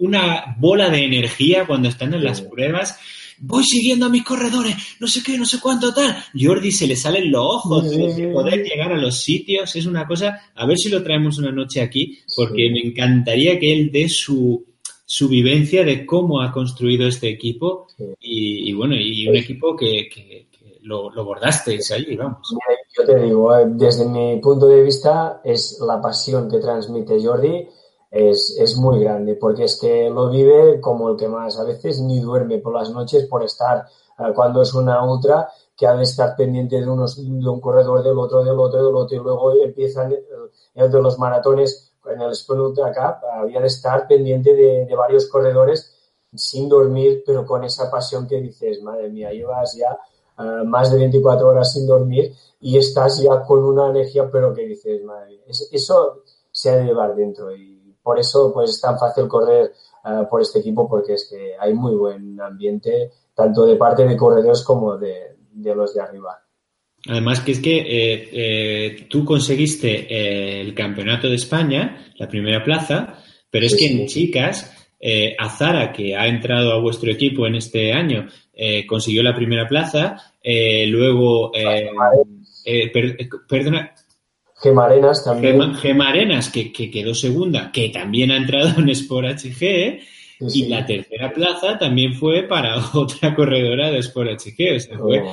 [0.01, 2.99] una bola de energía cuando están en las pruebas
[3.41, 6.15] voy siguiendo a mis corredores, no sé qué, no sé cuánto tal.
[6.39, 9.75] Jordi se le salen los ojos de poder llegar a los sitios.
[9.75, 13.73] Es una cosa, a ver si lo traemos una noche aquí, porque me encantaría que
[13.73, 14.63] él dé su,
[15.05, 17.87] su vivencia de cómo ha construido este equipo
[18.19, 20.47] y, bueno, y un equipo que, que,
[20.83, 22.55] lo, lo, bordasteis ahí, vamos.
[22.95, 27.65] Yo te digo, eh, desde mi punto de vista es la pasión que transmite Jordi
[28.11, 32.01] es, es, muy grande, porque es que lo vive como el que más, a veces
[32.01, 33.85] ni duerme por las noches por estar,
[34.19, 38.03] eh, cuando es una ultra, que ha de estar pendiente de, unos, de un corredor,
[38.03, 40.13] del otro, del otro, del otro, y luego empiezan
[40.75, 44.95] el, de los maratones, en el Sprint Ultra Cup, había de estar pendiente de, de,
[44.95, 45.95] varios corredores
[46.35, 49.97] sin dormir, pero con esa pasión que dices, madre mía, llevas ya
[50.39, 54.65] uh, más de 24 horas sin dormir y estás ya con una energía, pero que
[54.65, 55.41] dices, madre mía,
[55.71, 57.70] eso se ha de llevar dentro y
[58.03, 59.71] por eso pues es tan fácil correr
[60.05, 64.17] uh, por este equipo porque es que hay muy buen ambiente tanto de parte de
[64.17, 66.41] corredores como de, de los de arriba.
[67.07, 72.63] Además que es que eh, eh, tú conseguiste eh, el campeonato de España, la primera
[72.63, 73.17] plaza,
[73.49, 74.77] pero es que en chicas,
[75.39, 78.27] Azara, que ha entrado a vuestro equipo en este año,
[78.87, 80.15] consiguió la primera plaza,
[80.87, 83.17] luego, per,
[83.49, 83.93] perdona,
[84.61, 85.73] Gemarenas también.
[85.75, 89.99] Gemarenas, que, que, quedó segunda, que también ha entrado en Sport HG.
[90.39, 94.75] Y la tercera plaza también fue para otra corredora de Sport HG.
[94.75, 95.23] O sea, fue,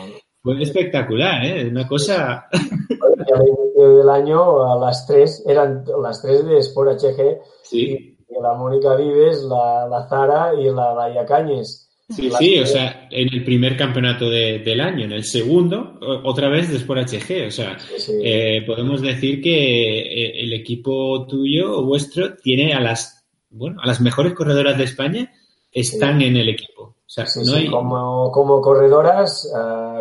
[0.43, 1.69] fue, espectacular, ¿eh?
[1.69, 2.47] Una cosa.
[2.51, 7.39] al inicio del año, a las tres, eran las tres de Sport HG.
[7.63, 8.17] Sí.
[8.29, 11.88] Y la Mónica Vives, la, la Zara y la Laia Cañes.
[12.11, 16.49] Sí, sí, o sea, en el primer campeonato de, del año, en el segundo, otra
[16.49, 17.47] vez después HG.
[17.47, 17.77] O sea,
[18.23, 23.87] eh, podemos decir que eh, el equipo tuyo o vuestro tiene a las, bueno, a
[23.87, 25.31] las mejores corredoras de España
[25.71, 26.83] están en el equipo.
[26.83, 27.71] O sea, no hay...
[27.71, 30.01] como, como corredoras, a,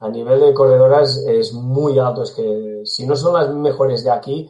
[0.00, 2.22] a nivel de corredoras es muy alto.
[2.22, 4.48] Es que si no son las mejores de aquí,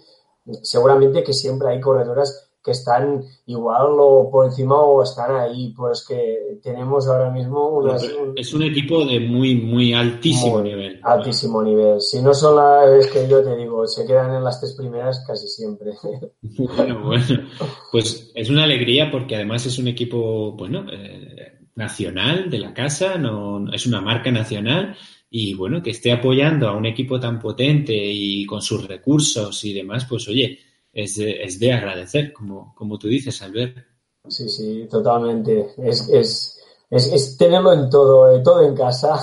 [0.62, 6.04] seguramente que siempre hay corredoras que están igual o por encima o están ahí, pues
[6.06, 8.06] que tenemos ahora mismo unas,
[8.36, 11.00] Es un equipo de muy, muy altísimo nivel.
[11.02, 11.98] Altísimo nivel.
[11.98, 15.48] Si no son las que yo te digo, se quedan en las tres primeras casi
[15.48, 15.92] siempre.
[16.76, 17.48] Bueno, bueno,
[17.90, 23.16] pues es una alegría porque además es un equipo, bueno, eh, nacional de la casa,
[23.16, 24.96] no, es una marca nacional
[25.30, 29.72] y bueno, que esté apoyando a un equipo tan potente y con sus recursos y
[29.72, 30.58] demás, pues oye,
[30.98, 33.78] es de, es de agradecer, como, como tú dices, Albert.
[34.28, 35.72] Sí, sí, totalmente.
[35.78, 39.16] Es, es, es, es tenerlo en todo, en todo en casa.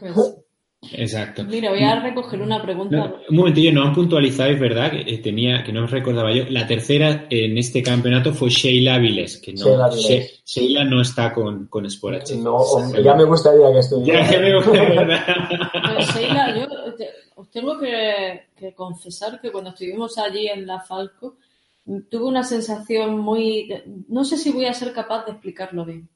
[0.00, 0.34] Pues,
[0.94, 1.44] Exacto.
[1.44, 3.14] Mira, voy a recoger una pregunta.
[3.28, 6.44] un momentillo, no han puntualizado, es verdad, que eh, tenía, que no os recordaba yo.
[6.48, 9.90] La tercera en este campeonato fue Sheila Viles, que no,
[10.44, 14.30] Sheila, no está con, con No, ya me gustaría que estuviera.
[14.30, 15.24] Ya, me gustaría.
[15.94, 16.66] Pues Sheila, yo
[17.36, 21.36] os tengo que, confesar que cuando estuvimos allí en la Falco,
[22.08, 23.68] tuve una sensación muy...
[24.08, 26.08] No sé si voy a ser capaz de explicarlo bien.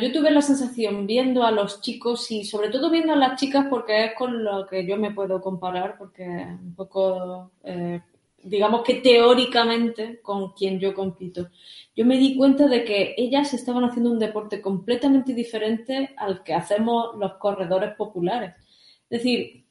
[0.00, 3.66] Yo tuve la sensación viendo a los chicos y sobre todo viendo a las chicas
[3.68, 8.00] porque es con lo que yo me puedo comparar, porque un poco, eh,
[8.42, 11.48] digamos que teóricamente con quien yo compito.
[11.94, 16.54] Yo me di cuenta de que ellas estaban haciendo un deporte completamente diferente al que
[16.54, 18.54] hacemos los corredores populares.
[19.10, 19.61] Es decir,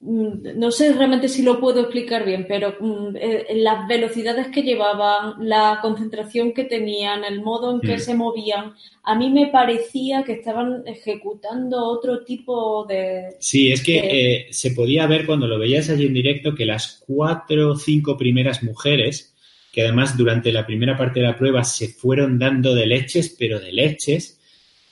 [0.00, 5.34] no sé realmente si lo puedo explicar bien, pero mm, eh, las velocidades que llevaban,
[5.40, 8.00] la concentración que tenían, el modo en que mm.
[8.00, 13.36] se movían, a mí me parecía que estaban ejecutando otro tipo de...
[13.40, 17.02] Sí, es que eh, se podía ver cuando lo veías allí en directo que las
[17.04, 19.34] cuatro o cinco primeras mujeres,
[19.72, 23.58] que además durante la primera parte de la prueba se fueron dando de leches, pero
[23.58, 24.38] de leches,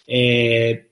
[0.08, 0.85] eh,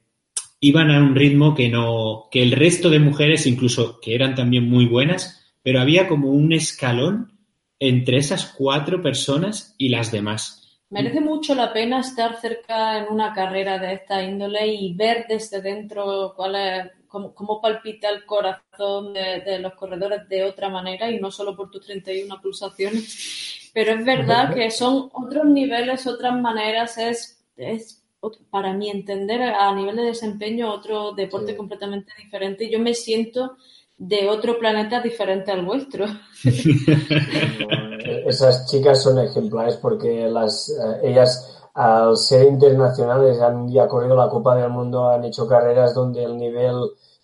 [0.67, 4.67] iban a un ritmo que no, que el resto de mujeres, incluso que eran también
[4.67, 7.39] muy buenas, pero había como un escalón
[7.79, 10.81] entre esas cuatro personas y las demás.
[10.89, 15.61] Merece mucho la pena estar cerca en una carrera de esta índole y ver desde
[15.61, 21.31] dentro cuál es, cómo, palpita el corazón de, los corredores de otra manera y no
[21.31, 23.71] solo por tus 31 pulsaciones.
[23.75, 28.03] Pero es verdad que son otros niveles, otras maneras, es, es
[28.51, 32.70] para mi entender, a nivel de desempeño, otro deporte completamente diferente.
[32.70, 33.57] Yo me siento
[33.97, 36.07] de otro planeta diferente al vuestro.
[38.27, 44.29] Esas chicas son ejemplares porque las eh, ellas al ser internacionales han ya corrido la
[44.29, 46.77] Copa del Mundo, han hecho carreras donde el nivel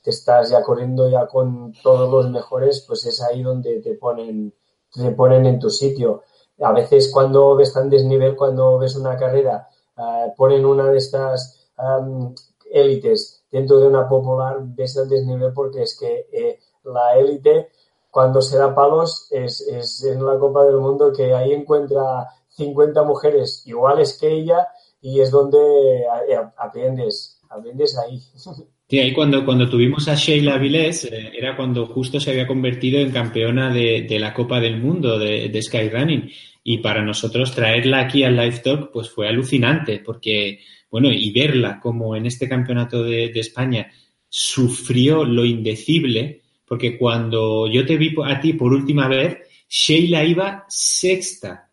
[0.02, 4.52] te estás ya corriendo ya con todos los mejores, pues es ahí donde te ponen,
[4.92, 6.24] te ponen en tu sitio.
[6.60, 9.68] A veces cuando ves tan desnivel, cuando ves una carrera,
[10.00, 11.68] eh, ponen una de estas
[12.72, 17.70] élites dentro de una popular, ves el desnivel porque es que eh, la élite
[18.10, 23.02] cuando se da palos es, es en la Copa del Mundo que ahí encuentra 50
[23.04, 24.66] mujeres iguales que ella
[25.00, 25.58] y es donde
[26.28, 28.20] eh, aprendes, aprendes ahí.
[28.90, 32.98] Sí, ahí cuando, cuando tuvimos a Sheila Vilés, eh, era cuando justo se había convertido
[32.98, 36.28] en campeona de, de la Copa del Mundo de, de, Skyrunning.
[36.62, 41.80] Y para nosotros traerla aquí al Live Talk pues fue alucinante, porque, bueno, y verla
[41.80, 43.90] como en este campeonato de, de España
[44.28, 49.38] sufrió lo indecible, porque cuando yo te vi a ti por última vez,
[49.68, 51.70] Sheila iba sexta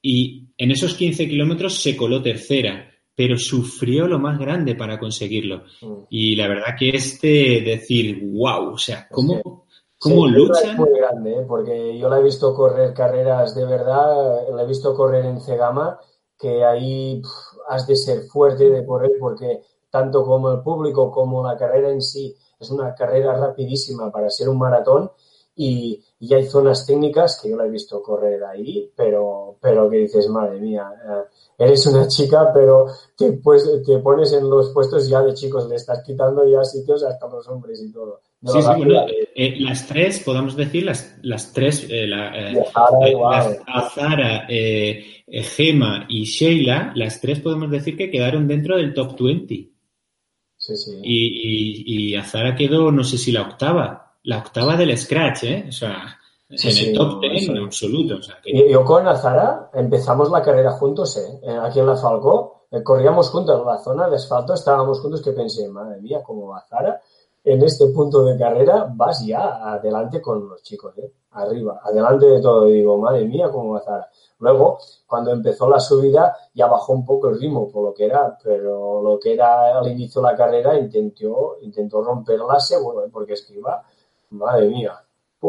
[0.00, 5.64] y en esos 15 kilómetros se coló tercera, pero sufrió lo más grande para conseguirlo.
[5.80, 5.94] Mm.
[6.10, 9.65] Y la verdad que este decir, wow, o sea, ¿cómo,
[9.98, 10.72] cómo lucha?
[10.72, 11.44] Es muy grande, ¿eh?
[11.46, 16.00] porque yo la he visto correr carreras de verdad, la he visto correr en Cegama,
[16.38, 17.22] que ahí
[17.68, 22.02] has de ser fuerte de correr porque tanto como el público como la carrera en
[22.02, 25.10] sí es una carrera rapidísima para ser un maratón
[25.58, 29.96] y, y, hay zonas técnicas que yo la he visto correr ahí, pero, pero que
[29.96, 31.24] dices, madre mía, eh,
[31.56, 35.76] eres una chica, pero te, pues, te pones en los puestos ya de chicos, le
[35.76, 38.20] estás quitando ya sitios hasta los hombres y todo.
[38.46, 42.32] Sí, sí, bueno, eh, las tres, podemos decir, las, las tres, eh, la,
[42.74, 49.54] Azara, Azara Gema y Sheila, las tres podemos decir que quedaron dentro del top 20.
[51.02, 55.66] Y, y, Azara quedó, no sé si la octava, la octava del Scratch, ¿eh?
[55.68, 56.18] O sea,
[56.48, 58.18] en el top ten en absoluto.
[58.44, 61.40] Yo con Azara empezamos la carrera juntos, ¿eh?
[61.42, 65.22] eh aquí en la Falco, eh, corríamos juntos en la zona de asfalto, estábamos juntos
[65.22, 67.00] que pensé, madre mía, como Azara,
[67.46, 71.12] en este punto de carrera vas ya adelante con los chicos, ¿eh?
[71.30, 72.64] Arriba, adelante de todo.
[72.64, 74.10] Digo, madre mía, como Azara.
[74.40, 78.36] Luego, cuando empezó la subida, ya bajó un poco el ritmo por lo que era,
[78.42, 83.34] pero lo que era al inicio de la carrera intentó, intentó romper la seguro, porque
[83.34, 83.80] es que iba,
[84.30, 85.05] madre mía.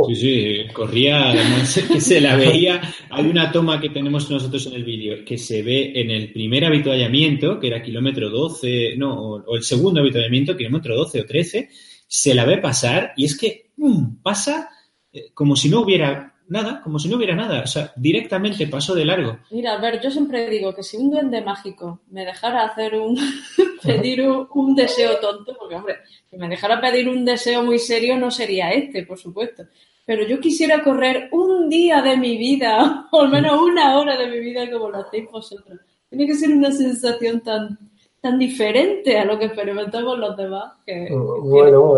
[0.07, 1.33] Sí, sí, corría,
[1.93, 2.81] que se la veía.
[3.09, 6.65] Hay una toma que tenemos nosotros en el vídeo que se ve en el primer
[6.65, 11.69] habituallamiento, que era kilómetro 12, no, o, el segundo habituallamiento, kilómetro 12 o 13,
[12.07, 14.21] se la ve pasar y es que ¡pum!
[14.21, 14.69] pasa
[15.11, 17.61] eh, como si no hubiera nada, como si no hubiera nada.
[17.61, 19.39] O sea, directamente pasó de largo.
[19.51, 23.17] Mira, a ver, yo siempre digo que si un duende mágico me dejara hacer un.
[23.83, 25.95] pedir un, deseo tonto, porque, hombre,
[26.29, 29.63] si me dejara pedir un deseo muy serio no sería este, por supuesto.
[30.07, 34.27] Pero yo quisiera correr un día de mi vida, o al menos una hora de
[34.27, 35.77] mi vida como lo hacéis vosotros.
[36.09, 37.77] Tiene que ser una sensación tan,
[38.21, 40.75] tan diferente a lo que experimentamos los demás.
[40.85, 41.97] Que, bueno,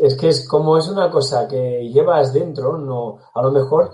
[0.00, 3.90] es que es como es una cosa que llevas dentro, no, a lo mejor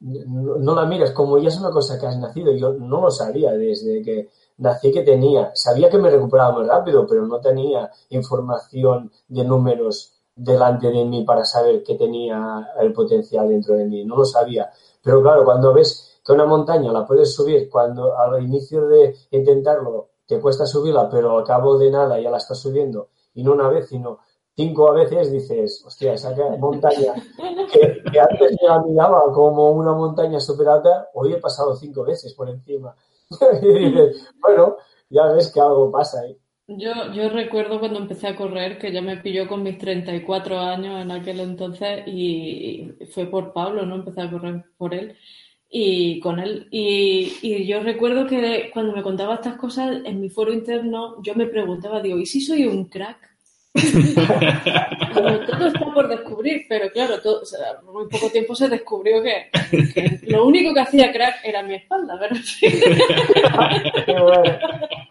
[0.00, 3.52] no, la miras, como ya es una cosa que has nacido, yo no lo sabía
[3.52, 9.12] desde que nací que tenía, sabía que me recuperaba muy rápido, pero no tenía información
[9.28, 14.16] de números delante de mí para saber que tenía el potencial dentro de mí, no
[14.16, 14.70] lo sabía.
[15.02, 20.08] Pero claro, cuando ves que una montaña la puedes subir, cuando al inicio de intentarlo
[20.26, 23.68] te cuesta subirla, pero al cabo de nada ya la estás subiendo, y no una
[23.68, 24.20] vez, sino
[24.56, 27.14] cinco a veces dices, hostia, esa montaña
[27.72, 32.34] que, antes me la miraba como una montaña super alta, hoy he pasado cinco veces
[32.34, 32.96] por encima.
[33.62, 34.76] y dices, bueno,
[35.10, 36.38] ya ves que algo pasa ahí.
[36.66, 41.02] Yo, yo recuerdo cuando empecé a correr, que ya me pilló con mis 34 años
[41.02, 43.96] en aquel entonces y fue por Pablo, ¿no?
[43.96, 45.14] Empecé a correr por él
[45.70, 46.66] y con él.
[46.70, 51.34] Y, y, yo recuerdo que cuando me contaba estas cosas en mi foro interno, yo
[51.34, 53.34] me preguntaba, digo, ¿y si soy un crack?
[55.14, 57.42] todo está por descubrir, pero claro, todo,
[57.92, 59.50] muy poco tiempo se descubrió que,
[60.28, 62.40] lo único que hacía crack era mi espalda, ¿verdad?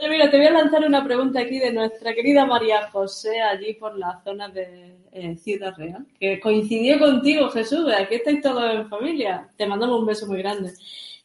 [0.00, 3.74] Oye, mira, te voy a lanzar una pregunta aquí de nuestra querida María José, allí
[3.74, 8.88] por la zona de eh, Ciudad Real, que coincidió contigo, Jesús, aquí estáis todos en
[8.88, 9.50] familia.
[9.56, 10.72] Te mandamos un beso muy grande.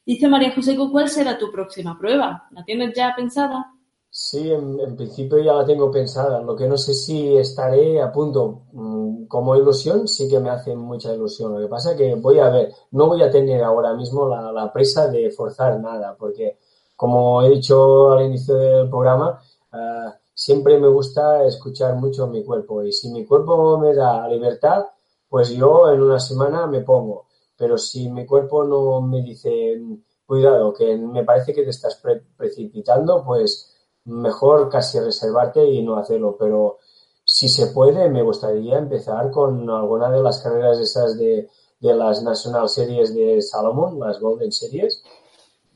[0.06, 2.48] Dice María José, ¿cuál será tu próxima prueba?
[2.52, 3.74] ¿La tienes ya pensada?
[4.12, 6.42] Sí, en, principio ya la tengo pensada.
[6.42, 8.64] Lo que no sé si estaré a punto.
[8.74, 11.54] Mm, como ilusión, sí que me hace mucha ilusión.
[11.54, 14.74] Lo que pasa es que voy a ver, no voy a tener ahora mismo la,
[14.74, 16.58] presa de forzar nada, porque
[17.00, 19.42] como he dicho al inicio del programa,
[19.72, 24.84] uh, siempre me gusta escuchar mucho mi cuerpo y si mi cuerpo me da libertad,
[25.30, 27.28] pues yo en una semana me pongo.
[27.56, 29.80] Pero si mi cuerpo no me dice,
[30.26, 32.04] cuidado, que me parece que te estás
[32.36, 33.74] precipitando, pues
[34.04, 36.36] mejor casi reservarte y no hacerlo.
[36.38, 36.80] Pero
[37.24, 42.22] si se puede, me gustaría empezar con alguna de las carreras esas de, de las
[42.24, 45.02] National Series de Salomon, las Golden Series.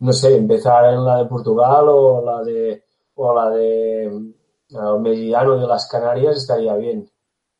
[0.03, 2.83] No sé, empezar en la de Portugal o la de,
[3.15, 4.33] o la de
[4.75, 7.09] al mediano de las Canarias estaría bien.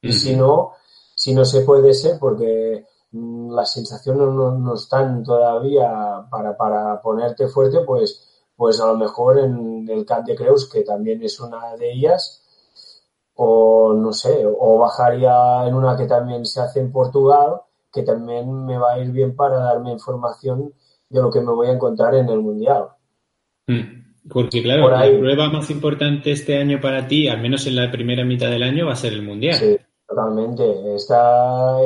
[0.02, 0.74] Y si no,
[1.16, 7.48] si no se puede ser porque mm, las sensaciones no, están todavía para, para, ponerte
[7.48, 11.78] fuerte, pues, pues a lo mejor en el Cap de Creus, que también es una
[11.78, 12.44] de ellas,
[13.36, 18.66] o no sé, o bajaría en una que también se hace en Portugal, que también
[18.66, 20.74] me va a ir bien para darme información
[21.14, 22.88] de lo que me voy a encontrar en el Mundial.
[23.68, 24.04] Mm.
[24.30, 28.26] Porque claro, la prueba más importante este año para ti, al menos en la primera
[28.26, 29.56] mitad del año, va a ser el Mundial.
[29.56, 30.96] Sí, totalmente.
[30.96, 31.78] Está,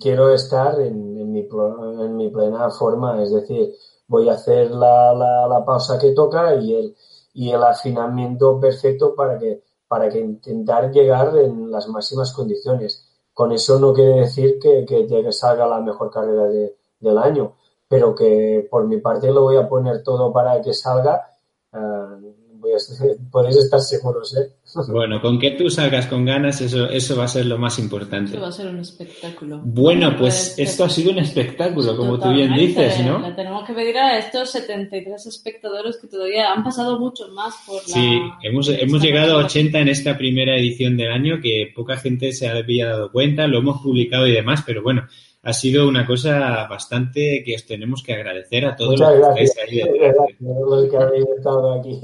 [0.00, 3.74] quiero estar en, mi, en mi plena forma, es decir,
[4.06, 5.12] voy a hacer la,
[5.48, 6.96] la, pausa que toca y el,
[7.34, 13.06] y el afinamiento perfecto para que, para que intentar llegar en las máximas condiciones.
[13.34, 17.56] Con eso no quiere decir que, que, salga la mejor carrera de, del año,
[17.92, 21.28] pero que por mi parte lo voy a poner todo para que salga
[21.72, 22.18] Ah,
[23.30, 24.52] podéis estar seguros, ¿eh?
[24.88, 28.32] Bueno, con que tú salgas con ganas, eso, eso va a ser lo más importante.
[28.32, 29.60] Eso va a ser un espectáculo.
[29.64, 33.18] Bueno, pues, pues esto ha sido un espectáculo, como tú bien dices, ¿no?
[33.18, 37.76] Le tenemos que pedir a estos 73 espectadores que todavía han pasado mucho más por
[37.76, 37.82] la...
[37.82, 42.32] Sí, hemos, hemos llegado a 80 en esta primera edición del año, que poca gente
[42.32, 45.06] se había dado cuenta, lo hemos publicado y demás, pero bueno,
[45.44, 49.82] ha sido una cosa bastante que os tenemos que agradecer a todos los que estáis
[49.82, 50.88] ahí.
[50.88, 52.00] que habéis estado aquí.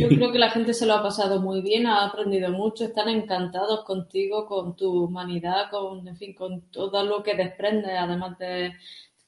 [0.00, 3.08] Yo creo que la gente se lo ha pasado muy bien, ha aprendido mucho, están
[3.08, 8.72] encantados contigo, con tu humanidad, con, en fin, con todo lo que desprende, además de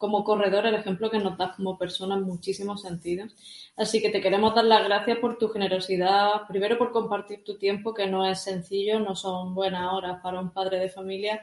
[0.03, 3.37] como corredor, el ejemplo que nos das como persona en muchísimos sentidos.
[3.77, 7.95] Así que te queremos dar las gracias por tu generosidad, primero por compartir tu tiempo,
[7.95, 11.41] que no es sencillo, no son buenas horas para un padre de familia,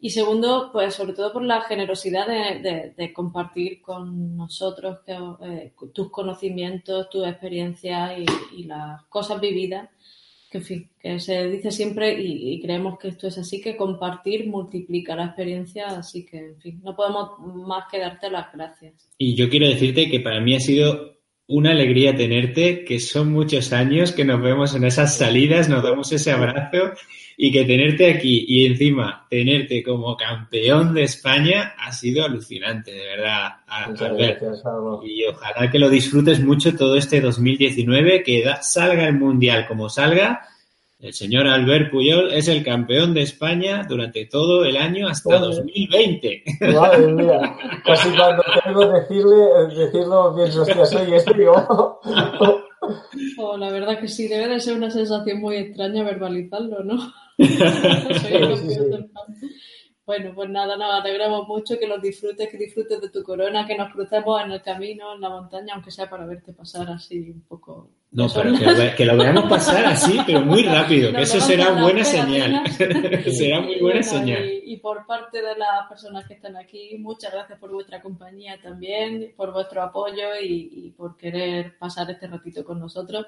[0.00, 7.10] y segundo, pues sobre todo por la generosidad de, compartir con nosotros eh, tus conocimientos,
[7.10, 8.12] tus experiencias
[8.56, 9.88] y, las cosas vividas.
[10.50, 14.46] Que en fin, que se dice siempre y, creemos que esto es así, que compartir
[14.46, 17.32] multiplica la experiencia, así que en fin, no podemos
[17.66, 19.10] más que darte las gracias.
[19.18, 21.18] Y yo quiero decirte que para mí ha sido
[21.48, 26.12] una alegría tenerte, que son muchos años que nos vemos en esas salidas, nos damos
[26.12, 26.92] ese abrazo
[27.40, 33.06] y que tenerte aquí y encima tenerte como campeón de España ha sido alucinante, de
[33.06, 33.52] verdad.
[35.04, 40.48] y ojalá que lo disfrutes mucho todo este 2019, que salga el Mundial como salga.
[40.98, 46.42] El señor Albert Puyol es el campeón de España durante todo el año hasta 2020.
[46.74, 49.36] Madre mía, casi cuando tengo decirle,
[49.76, 51.34] decirlo pienso, hostia, soy este.
[53.38, 56.96] Oh, la verdad que sí, debe de ser una sensación muy extraña verbalizarlo, ¿no?
[60.08, 63.66] Bueno, pues nada, nada, te alegramos mucho, que los disfrutes, que disfrutes de tu corona,
[63.66, 67.30] que nos crucemos en el camino, en la montaña, aunque sea para verte pasar así
[67.30, 67.90] un poco.
[68.12, 68.54] No, pero
[68.96, 72.66] que lo, veamos pasar así, pero muy rápido, que eso será buena señal.
[73.30, 74.48] será muy buena señal.
[74.64, 79.34] Y, por parte de las personas que están aquí, muchas gracias por vuestra compañía también,
[79.36, 83.26] por vuestro apoyo y por querer pasar este ratito con nosotros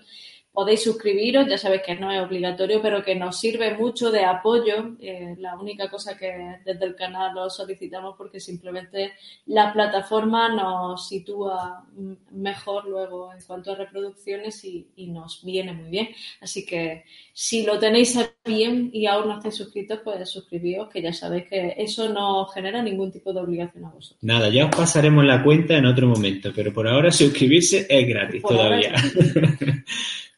[0.53, 4.96] podéis suscribiros, ya sabéis que no es obligatorio, pero que nos sirve mucho de apoyo.
[5.01, 9.12] Eh, la única cosa que desde el canal lo solicitamos porque simplemente
[9.46, 11.84] la plataforma nos sitúa
[12.32, 16.09] mejor luego en cuanto a reproducciones y, nos viene muy bien.
[16.40, 21.12] Así que si lo tenéis bien y aún no estáis suscritos, pues suscribíos, que ya
[21.12, 24.18] sabéis que eso no genera ningún tipo de obligación a vosotros.
[24.22, 28.42] Nada, ya os pasaremos la cuenta en otro momento, pero por ahora suscribirse es gratis
[28.42, 28.95] todavía.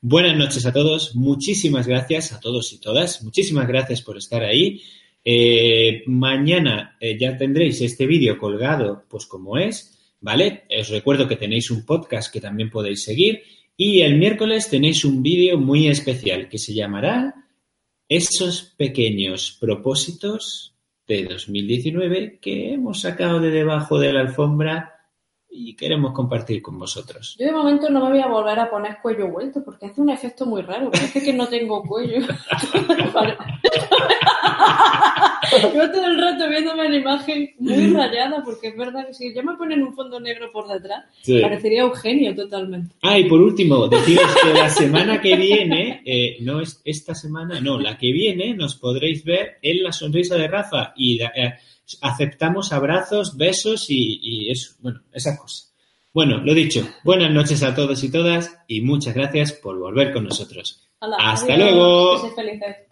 [0.04, 4.82] Buenas noches a todos, muchísimas gracias a todos y todas, muchísimas gracias por estar ahí.
[5.24, 10.64] Eh, mañana eh, ya tendréis este vídeo colgado, pues como es, ¿vale?
[10.76, 13.44] Os recuerdo que tenéis un podcast que también podéis seguir
[13.76, 17.36] y el miércoles tenéis un vídeo muy especial que se llamará
[18.08, 20.74] Esos pequeños propósitos
[21.06, 24.91] de 2019 que hemos sacado de debajo de la alfombra
[25.54, 27.36] y queremos compartir con vosotros.
[27.38, 30.08] Yo de momento no me voy a volver a poner cuello vuelto porque hace un
[30.10, 30.90] efecto muy raro.
[30.90, 32.18] Parece que no tengo cuello.
[35.74, 39.42] Yo todo el rato viéndome la imagen muy rayada, porque es verdad que si ya
[39.42, 41.40] me ponen un fondo negro por detrás, Sí.
[41.40, 42.94] parecería Eugenio totalmente.
[43.02, 47.60] Ah, y por último, deciros que la semana que viene, eh, no es esta semana,
[47.60, 51.54] no, la que viene nos podréis ver en la sonrisa de Rafa y eh,
[52.00, 55.72] aceptamos abrazos, besos y, y eso, bueno, esas cosas.
[56.14, 60.24] Bueno, lo dicho, buenas noches a todos y todas y muchas gracias por volver con
[60.24, 60.88] nosotros.
[61.00, 62.91] Hasta adiós, luego.